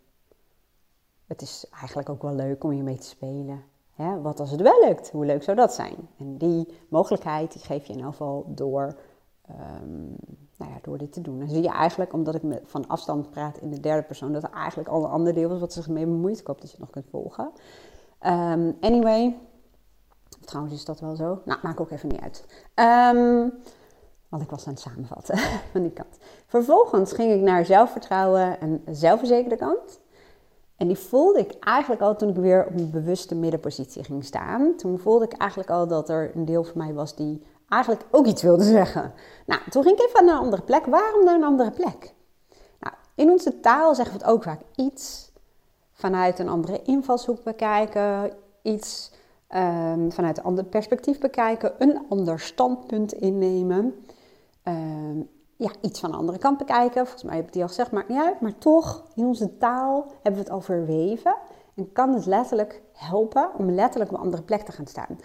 Het 1.26 1.42
is 1.42 1.66
eigenlijk 1.70 2.08
ook 2.08 2.22
wel 2.22 2.34
leuk 2.34 2.64
om 2.64 2.72
je 2.72 2.82
mee 2.82 2.98
te 2.98 3.06
spelen. 3.06 3.62
Hè? 3.94 4.20
Wat 4.20 4.40
als 4.40 4.50
het 4.50 4.60
wel 4.60 4.84
lukt? 4.84 5.10
Hoe 5.10 5.24
leuk 5.24 5.42
zou 5.42 5.56
dat 5.56 5.74
zijn? 5.74 5.96
En 6.18 6.38
die 6.38 6.68
mogelijkheid 6.88 7.56
geef 7.58 7.86
je 7.86 7.92
in 7.92 8.00
elk 8.00 8.10
geval 8.10 8.44
door, 8.48 8.96
um, 9.50 10.16
nou 10.56 10.72
ja, 10.72 10.78
door 10.82 10.98
dit 10.98 11.12
te 11.12 11.20
doen. 11.20 11.38
Dan 11.38 11.48
zie 11.48 11.62
je 11.62 11.68
eigenlijk, 11.68 12.12
omdat 12.12 12.34
ik 12.34 12.42
van 12.64 12.86
afstand 12.86 13.30
praat 13.30 13.58
in 13.58 13.70
de 13.70 13.80
derde 13.80 14.06
persoon, 14.06 14.32
dat 14.32 14.42
er 14.42 14.50
eigenlijk 14.50 14.88
al 14.88 15.04
een 15.04 15.10
ander 15.10 15.34
deel 15.34 15.54
is 15.54 15.60
wat 15.60 15.72
zich 15.72 15.88
mee 15.88 16.06
bemoeit. 16.06 16.40
Ik 16.40 16.46
hoop 16.46 16.60
dat 16.60 16.70
je 16.70 16.76
het 16.76 16.80
nog 16.80 16.90
kunt 16.90 17.10
volgen. 17.10 17.52
Um, 18.26 18.76
anyway, 18.80 19.38
trouwens 20.44 20.74
is 20.74 20.84
dat 20.84 21.00
wel 21.00 21.16
zo. 21.16 21.40
Nou, 21.44 21.58
maakt 21.62 21.80
ook 21.80 21.90
even 21.90 22.08
niet 22.08 22.20
uit. 22.20 22.44
Um, 23.14 23.52
want 24.28 24.42
ik 24.42 24.50
was 24.50 24.66
aan 24.66 24.72
het 24.72 24.82
samenvatten 24.82 25.38
van 25.72 25.82
die 25.82 25.92
kant. 25.92 26.18
Vervolgens 26.46 27.12
ging 27.12 27.32
ik 27.32 27.40
naar 27.40 27.64
zelfvertrouwen 27.64 28.60
en 28.60 28.82
zelfverzekerde 28.90 29.56
kant. 29.56 30.00
En 30.76 30.86
die 30.86 30.98
voelde 30.98 31.38
ik 31.38 31.54
eigenlijk 31.60 32.02
al 32.02 32.16
toen 32.16 32.28
ik 32.28 32.36
weer 32.36 32.66
op 32.66 32.74
een 32.74 32.90
bewuste 32.90 33.34
middenpositie 33.34 34.04
ging 34.04 34.24
staan. 34.24 34.76
Toen 34.76 34.98
voelde 34.98 35.24
ik 35.24 35.32
eigenlijk 35.32 35.70
al 35.70 35.86
dat 35.86 36.08
er 36.08 36.30
een 36.34 36.44
deel 36.44 36.64
van 36.64 36.78
mij 36.78 36.92
was 36.92 37.16
die 37.16 37.42
eigenlijk 37.68 38.04
ook 38.10 38.26
iets 38.26 38.42
wilde 38.42 38.64
zeggen. 38.64 39.12
Nou, 39.46 39.60
toen 39.70 39.82
ging 39.82 39.98
ik 39.98 40.06
even 40.06 40.24
naar 40.24 40.34
een 40.34 40.42
andere 40.42 40.62
plek. 40.62 40.86
Waarom 40.86 41.24
naar 41.24 41.34
een 41.34 41.44
andere 41.44 41.70
plek? 41.70 42.14
Nou, 42.80 42.94
in 43.14 43.30
onze 43.30 43.60
taal 43.60 43.94
zeggen 43.94 44.18
we 44.18 44.22
het 44.22 44.32
ook 44.32 44.42
vaak 44.42 44.60
iets 44.74 45.32
vanuit 46.04 46.38
een 46.38 46.48
andere 46.48 46.82
invalshoek 46.82 47.42
bekijken, 47.42 48.32
iets 48.62 49.10
um, 49.48 50.12
vanuit 50.12 50.38
een 50.38 50.44
ander 50.44 50.64
perspectief 50.64 51.18
bekijken, 51.18 51.72
een 51.78 52.06
ander 52.08 52.40
standpunt 52.40 53.12
innemen. 53.12 54.04
Ehm, 54.62 55.18
ja, 55.56 55.70
iets 55.80 56.00
van 56.00 56.10
de 56.10 56.16
andere 56.16 56.38
kant 56.38 56.58
bekijken. 56.58 57.02
Volgens 57.02 57.22
mij 57.22 57.36
heb 57.36 57.46
ik 57.46 57.52
die 57.52 57.62
al 57.62 57.68
gezegd, 57.68 57.90
maar 57.90 58.04
niet 58.08 58.18
uit. 58.18 58.40
Maar 58.40 58.58
toch, 58.58 59.04
in 59.14 59.24
onze 59.24 59.56
taal 59.56 60.06
hebben 60.12 60.32
we 60.32 60.38
het 60.38 60.50
al 60.50 60.60
verweven. 60.60 61.36
En 61.74 61.92
kan 61.92 62.14
het 62.14 62.26
letterlijk 62.26 62.82
helpen 62.92 63.50
om 63.58 63.70
letterlijk 63.70 64.10
op 64.10 64.16
een 64.16 64.24
andere 64.24 64.42
plek 64.42 64.60
te 64.62 64.72
gaan 64.72 64.86
staan. 64.86 65.18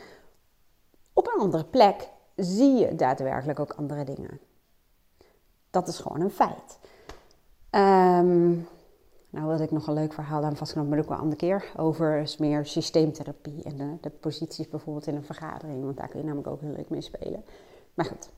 Op 1.13 1.27
een 1.27 1.41
andere 1.41 1.65
plek 1.65 2.09
zie 2.35 2.73
je 2.75 2.95
daadwerkelijk 2.95 3.59
ook 3.59 3.73
andere 3.73 4.03
dingen. 4.03 4.39
Dat 5.69 5.87
is 5.87 5.99
gewoon 5.99 6.21
een 6.21 6.31
feit. 6.31 6.79
Um, 7.71 8.67
nou 9.29 9.47
wilde 9.47 9.63
ik 9.63 9.71
nog 9.71 9.87
een 9.87 9.93
leuk 9.93 10.13
verhaal 10.13 10.43
aan 10.43 10.55
vastgenomen, 10.55 10.91
maar 10.91 10.99
ook 10.99 11.09
wel 11.09 11.17
een 11.17 11.23
andere 11.23 11.41
keer. 11.41 11.71
Over 11.77 12.35
meer 12.37 12.65
systeemtherapie 12.65 13.63
en 13.63 13.77
de, 13.77 13.97
de 14.01 14.09
posities 14.09 14.69
bijvoorbeeld 14.69 15.07
in 15.07 15.15
een 15.15 15.23
vergadering. 15.23 15.83
Want 15.83 15.97
daar 15.97 16.07
kun 16.07 16.19
je 16.19 16.25
namelijk 16.25 16.47
ook 16.47 16.61
heel 16.61 16.73
leuk 16.75 16.89
mee 16.89 17.01
spelen. 17.01 17.43
Maar 17.93 18.05
goed, 18.05 18.29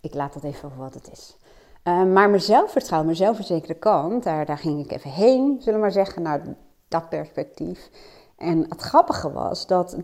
ik 0.00 0.14
laat 0.14 0.32
dat 0.32 0.44
even 0.44 0.70
voor 0.70 0.78
wat 0.78 0.94
het 0.94 1.10
is. 1.12 1.36
Uh, 1.84 1.94
maar 1.94 2.30
mijn 2.30 2.40
zelfvertrouwen, 2.40 3.06
mijn 3.06 3.22
zelfverzekerde 3.22 3.74
kant, 3.74 4.22
daar, 4.22 4.46
daar 4.46 4.58
ging 4.58 4.84
ik 4.84 4.92
even 4.92 5.10
heen, 5.10 5.56
zullen 5.58 5.74
we 5.74 5.84
maar 5.84 5.92
zeggen, 5.92 6.22
naar 6.22 6.56
dat 6.88 7.08
perspectief. 7.08 7.90
En 8.36 8.58
het 8.68 8.80
grappige 8.80 9.32
was 9.32 9.66
dat 9.66 9.96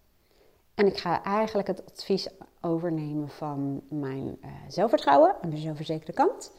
En 0.74 0.86
ik 0.86 0.96
ga 0.96 1.22
eigenlijk 1.22 1.68
het 1.68 1.86
advies 1.86 2.28
overnemen 2.60 3.28
van 3.28 3.82
mijn 3.88 4.38
uh, 4.44 4.50
zelfvertrouwen 4.68 5.36
en 5.40 5.48
mijn 5.48 5.60
zelfverzekerde 5.60 6.12
kant. 6.12 6.52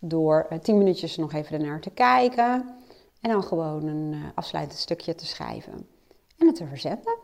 Door 0.00 0.46
uh, 0.50 0.58
tien 0.58 0.78
minuutjes 0.78 1.16
nog 1.16 1.32
even 1.32 1.60
ernaar 1.60 1.80
te 1.80 1.90
kijken. 1.90 2.76
En 3.20 3.30
dan 3.30 3.42
gewoon 3.42 3.86
een 3.86 4.32
afsluitend 4.34 4.78
stukje 4.78 5.14
te 5.14 5.26
schrijven. 5.26 5.86
En 6.36 6.46
het 6.46 6.56
te 6.56 6.66
verzenden. 6.66 7.18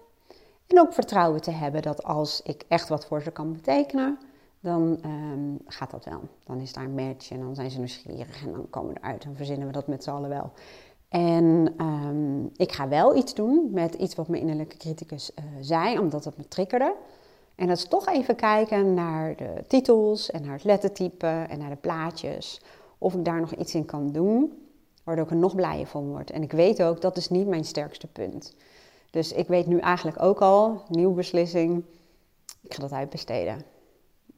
En 0.66 0.80
ook 0.80 0.92
vertrouwen 0.92 1.40
te 1.40 1.50
hebben 1.50 1.82
dat 1.82 2.04
als 2.04 2.42
ik 2.42 2.64
echt 2.68 2.88
wat 2.88 3.06
voor 3.06 3.22
ze 3.22 3.30
kan 3.30 3.52
betekenen, 3.52 4.18
dan 4.64 4.98
um, 5.04 5.58
gaat 5.66 5.90
dat 5.90 6.04
wel. 6.04 6.20
Dan 6.44 6.60
is 6.60 6.72
daar 6.72 6.84
een 6.84 6.94
match 6.94 7.30
en 7.30 7.40
dan 7.40 7.54
zijn 7.54 7.70
ze 7.70 7.78
nieuwsgierig 7.78 8.44
en 8.44 8.52
dan 8.52 8.70
komen 8.70 8.94
we 8.94 9.00
eruit 9.00 9.24
en 9.24 9.36
verzinnen 9.36 9.66
we 9.66 9.72
dat 9.72 9.86
met 9.86 10.04
z'n 10.04 10.10
allen 10.10 10.28
wel. 10.28 10.52
En 11.08 11.74
um, 11.80 12.50
ik 12.56 12.72
ga 12.72 12.88
wel 12.88 13.16
iets 13.16 13.34
doen 13.34 13.68
met 13.72 13.94
iets 13.94 14.14
wat 14.14 14.28
mijn 14.28 14.42
innerlijke 14.42 14.76
criticus 14.76 15.30
uh, 15.38 15.44
zei, 15.60 15.98
omdat 15.98 16.24
het 16.24 16.36
me 16.36 16.48
triggerde. 16.48 16.94
En 17.54 17.66
dat 17.66 17.76
is 17.76 17.88
toch 17.88 18.06
even 18.06 18.36
kijken 18.36 18.94
naar 18.94 19.36
de 19.36 19.64
titels 19.68 20.30
en 20.30 20.42
naar 20.42 20.52
het 20.52 20.64
lettertype 20.64 21.26
en 21.26 21.58
naar 21.58 21.70
de 21.70 21.76
plaatjes. 21.76 22.60
Of 22.98 23.14
ik 23.14 23.24
daar 23.24 23.40
nog 23.40 23.54
iets 23.54 23.74
in 23.74 23.84
kan 23.84 24.12
doen, 24.12 24.52
waardoor 25.04 25.24
ik 25.24 25.30
er 25.30 25.36
nog 25.36 25.54
blijer 25.54 25.86
van 25.86 26.08
word. 26.08 26.30
En 26.30 26.42
ik 26.42 26.52
weet 26.52 26.82
ook, 26.82 27.00
dat 27.00 27.16
is 27.16 27.28
niet 27.28 27.46
mijn 27.46 27.64
sterkste 27.64 28.06
punt. 28.06 28.56
Dus 29.10 29.32
ik 29.32 29.48
weet 29.48 29.66
nu 29.66 29.78
eigenlijk 29.78 30.22
ook 30.22 30.40
al, 30.40 30.82
nieuwe 30.88 31.14
beslissing, 31.14 31.84
ik 32.60 32.74
ga 32.74 32.80
dat 32.80 32.92
uitbesteden. 32.92 33.73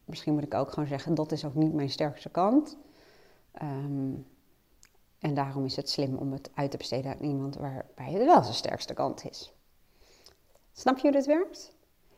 Misschien 0.06 0.34
moet 0.34 0.42
ik 0.42 0.54
ook 0.54 0.70
gewoon 0.70 0.88
zeggen, 0.88 1.14
dat 1.14 1.32
is 1.32 1.44
ook 1.44 1.54
niet 1.54 1.72
mijn 1.72 1.90
sterkste 1.90 2.28
kant. 2.28 2.76
Um, 3.62 4.26
en 5.18 5.34
daarom 5.34 5.64
is 5.64 5.76
het 5.76 5.90
slim 5.90 6.16
om 6.16 6.32
het 6.32 6.50
uit 6.54 6.70
te 6.70 6.76
besteden 6.76 7.12
aan 7.12 7.28
iemand 7.28 7.56
waarbij 7.56 8.12
het 8.12 8.24
wel 8.24 8.42
zijn 8.42 8.54
sterkste 8.54 8.94
kant 8.94 9.28
is. 9.28 9.52
Snap 10.72 10.96
je 10.96 11.02
hoe 11.02 11.12
dit 11.12 11.26
werkt? 11.26 11.76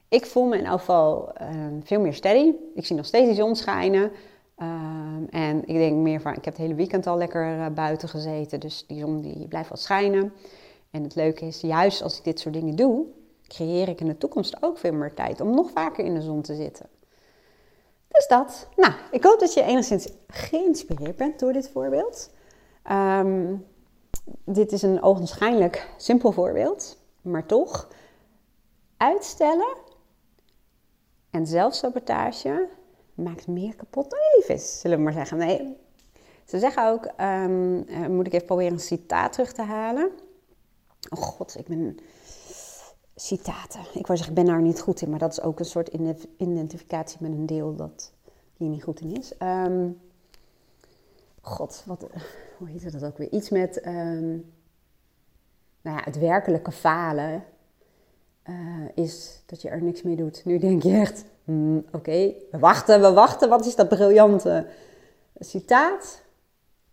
ik 0.09 0.27
voel 0.27 0.47
me 0.47 0.59
in 0.59 0.65
elk 0.65 0.79
geval 0.79 1.33
ehm, 1.33 1.81
veel 1.81 2.01
meer 2.01 2.15
steady. 2.15 2.55
Ik 2.75 2.87
zie 2.87 2.97
nog 2.97 3.07
steeds 3.07 3.27
die 3.27 3.35
zon 3.35 3.57
schijnen. 3.57 4.11
Ehm, 4.57 5.25
en 5.31 5.59
ik 5.67 5.75
denk 5.75 5.97
meer 5.97 6.21
van, 6.21 6.35
ik 6.35 6.45
heb 6.45 6.55
het 6.55 6.63
hele 6.63 6.75
weekend 6.75 7.07
al 7.07 7.17
lekker 7.17 7.59
eh, 7.59 7.67
buiten 7.67 8.09
gezeten. 8.09 8.61
Dus 8.61 8.85
die 8.87 9.01
zon 9.01 9.21
die 9.21 9.49
blijft 9.49 9.69
wel 9.69 9.79
schijnen. 9.79 10.33
En 10.91 11.03
het 11.03 11.15
leuke 11.15 11.47
is, 11.47 11.61
juist 11.61 12.03
als 12.03 12.19
ik 12.19 12.25
dit 12.25 12.41
soort 12.41 12.55
dingen 12.55 12.77
doe, 12.77 13.07
creëer 13.47 13.89
ik 13.89 14.01
in 14.01 14.07
de 14.07 14.19
toekomst 14.19 14.63
ook 14.63 14.79
veel 14.79 14.93
meer 14.93 15.15
tijd 15.15 15.41
om 15.41 15.55
nog 15.55 15.71
vaker 15.71 16.05
in 16.05 16.15
de 16.15 16.23
zon 16.23 16.43
te 16.43 16.55
zitten. 16.55 16.87
Dus 18.19 18.27
dat. 18.27 18.69
Nou, 18.77 18.93
ik 19.11 19.25
hoop 19.25 19.41
dat 19.41 19.55
je 19.55 19.63
enigszins 19.63 20.09
geïnspireerd 20.27 21.17
bent 21.17 21.39
door 21.39 21.53
dit 21.53 21.71
voorbeeld. 21.71 22.31
Ehm, 22.83 23.55
dit 24.45 24.73
is 24.73 24.83
een 24.83 25.03
ogenschijnlijk 25.03 25.89
simpel 25.97 26.33
voorbeeld, 26.33 26.99
maar 27.23 27.47
toch. 27.47 27.89
Uitstellen 28.97 29.77
en 31.31 31.47
zelfsabotage 31.47 32.69
maakt 33.15 33.47
meer 33.47 33.75
kapot 33.77 34.11
dan 34.11 34.57
is, 34.57 34.81
zullen 34.81 34.97
we 34.97 35.03
maar 35.03 35.13
zeggen. 35.13 35.39
Nee, 35.39 35.77
ze 36.45 36.59
zeggen 36.59 36.87
ook, 36.89 37.11
um, 37.21 37.85
moet 38.15 38.27
ik 38.27 38.33
even 38.33 38.47
proberen 38.47 38.73
een 38.73 38.81
citaat 38.81 39.33
terug 39.33 39.53
te 39.53 39.63
halen. 39.63 40.11
Oh 41.11 41.23
god, 41.23 41.57
ik 41.59 41.67
ben... 41.67 41.99
Citaten. 43.21 43.81
Ik 43.81 44.07
wou 44.07 44.19
zeggen, 44.19 44.29
ik 44.29 44.45
ben 44.45 44.45
daar 44.45 44.63
niet 44.63 44.81
goed 44.81 45.01
in, 45.01 45.11
maar 45.11 45.19
dat 45.19 45.33
is 45.33 45.41
ook 45.41 45.59
een 45.59 45.65
soort 45.65 45.91
identificatie 46.39 47.19
met 47.21 47.31
een 47.31 47.47
deel 47.47 47.77
dat 47.77 48.13
hier 48.57 48.69
niet 48.69 48.83
goed 48.83 49.01
in 49.01 49.17
is. 49.17 49.33
Um, 49.43 50.01
god, 51.41 51.83
wat, 51.87 52.07
hoe 52.59 52.69
heet 52.69 52.93
dat 52.93 53.05
ook 53.05 53.19
weer? 53.19 53.31
Iets 53.31 53.51
met 53.51 53.87
um, 53.87 54.53
nou 55.81 55.97
ja, 55.97 56.03
het 56.05 56.19
werkelijke 56.19 56.73
falen 56.73 57.45
uh, 58.49 58.89
is 58.95 59.43
dat 59.47 59.63
je 59.63 59.69
er 59.69 59.83
niks 59.83 60.03
mee 60.03 60.17
doet. 60.17 60.45
Nu 60.45 60.59
denk 60.59 60.83
je 60.83 60.93
echt, 60.93 61.25
hmm, 61.45 61.85
oké, 61.93 62.35
we 62.51 62.59
wachten, 62.59 63.01
we 63.01 63.13
wachten. 63.13 63.49
Wat 63.49 63.67
is 63.67 63.77
dat 63.77 63.89
briljante 63.89 64.67
citaat? 65.39 66.23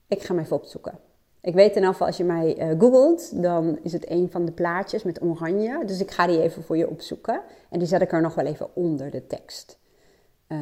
Ik 0.07 0.21
ga 0.21 0.33
hem 0.33 0.43
even 0.43 0.55
opzoeken. 0.55 0.99
Ik 1.45 1.53
weet 1.53 1.75
in 1.75 1.85
geval, 1.85 2.07
als 2.07 2.17
je 2.17 2.23
mij 2.23 2.57
uh, 2.57 2.79
googelt, 2.79 3.41
dan 3.41 3.79
is 3.81 3.93
het 3.93 4.09
een 4.09 4.31
van 4.31 4.45
de 4.45 4.51
plaatjes 4.51 5.03
met 5.03 5.21
oranje. 5.21 5.85
Dus 5.85 5.99
ik 5.99 6.11
ga 6.11 6.27
die 6.27 6.41
even 6.41 6.63
voor 6.63 6.77
je 6.77 6.89
opzoeken. 6.89 7.41
En 7.69 7.79
die 7.79 7.87
zet 7.87 8.01
ik 8.01 8.11
er 8.11 8.21
nog 8.21 8.35
wel 8.35 8.45
even 8.45 8.75
onder 8.75 9.11
de 9.11 9.27
tekst. 9.27 9.77
Uh, 10.47 10.59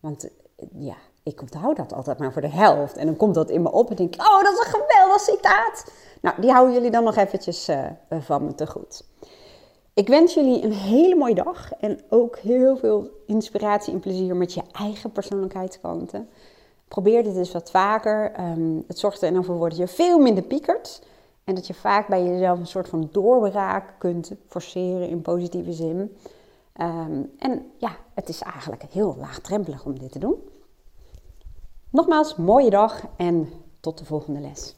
want 0.00 0.28
ja, 0.72 0.96
ik 1.22 1.40
onthoud 1.40 1.76
dat 1.76 1.92
altijd 1.92 2.18
maar 2.18 2.32
voor 2.32 2.42
de 2.42 2.48
helft. 2.48 2.96
En 2.96 3.06
dan 3.06 3.16
komt 3.16 3.34
dat 3.34 3.50
in 3.50 3.62
me 3.62 3.72
op 3.72 3.90
en 3.90 3.96
denk 3.96 4.14
ik, 4.14 4.20
oh, 4.20 4.42
dat 4.42 4.52
is 4.52 4.58
een 4.58 4.80
geweldig 4.80 5.20
citaat. 5.20 5.92
Nou, 6.20 6.40
die 6.40 6.50
houden 6.50 6.74
jullie 6.74 6.90
dan 6.90 7.04
nog 7.04 7.16
eventjes 7.16 7.70
van 8.20 8.44
me 8.44 8.54
te 8.54 8.66
goed. 8.66 9.04
Ik 9.94 10.08
wens 10.08 10.34
jullie 10.34 10.62
een 10.64 10.72
hele 10.72 11.14
mooie 11.14 11.34
dag 11.34 11.72
en 11.72 12.00
ook 12.08 12.38
heel 12.38 12.76
veel 12.76 13.10
inspiratie 13.26 13.92
en 13.92 14.00
plezier 14.00 14.36
met 14.36 14.54
je 14.54 14.62
eigen 14.72 15.12
persoonlijkheidskanten. 15.12 16.28
Probeer 16.90 17.22
dit 17.22 17.36
eens 17.36 17.52
wat 17.52 17.70
vaker. 17.70 18.40
Um, 18.40 18.84
het 18.86 18.98
zorgt 18.98 19.22
er 19.22 19.32
dan 19.32 19.44
voor 19.44 19.68
dat 19.68 19.78
je 19.78 19.86
veel 19.86 20.18
minder 20.18 20.44
piekert. 20.44 21.02
En 21.44 21.54
dat 21.54 21.66
je 21.66 21.74
vaak 21.74 22.08
bij 22.08 22.24
jezelf 22.24 22.58
een 22.58 22.66
soort 22.66 22.88
van 22.88 23.08
doorbraak 23.12 23.94
kunt 23.98 24.32
forceren 24.46 25.08
in 25.08 25.22
positieve 25.22 25.72
zin. 25.72 26.16
Um, 26.80 27.30
en 27.38 27.70
ja, 27.78 27.96
het 28.14 28.28
is 28.28 28.42
eigenlijk 28.42 28.82
heel 28.82 29.16
laagdrempelig 29.18 29.84
om 29.84 29.98
dit 29.98 30.12
te 30.12 30.18
doen. 30.18 30.34
Nogmaals, 31.90 32.36
mooie 32.36 32.70
dag 32.70 33.06
en 33.16 33.48
tot 33.80 33.98
de 33.98 34.04
volgende 34.04 34.40
les. 34.40 34.76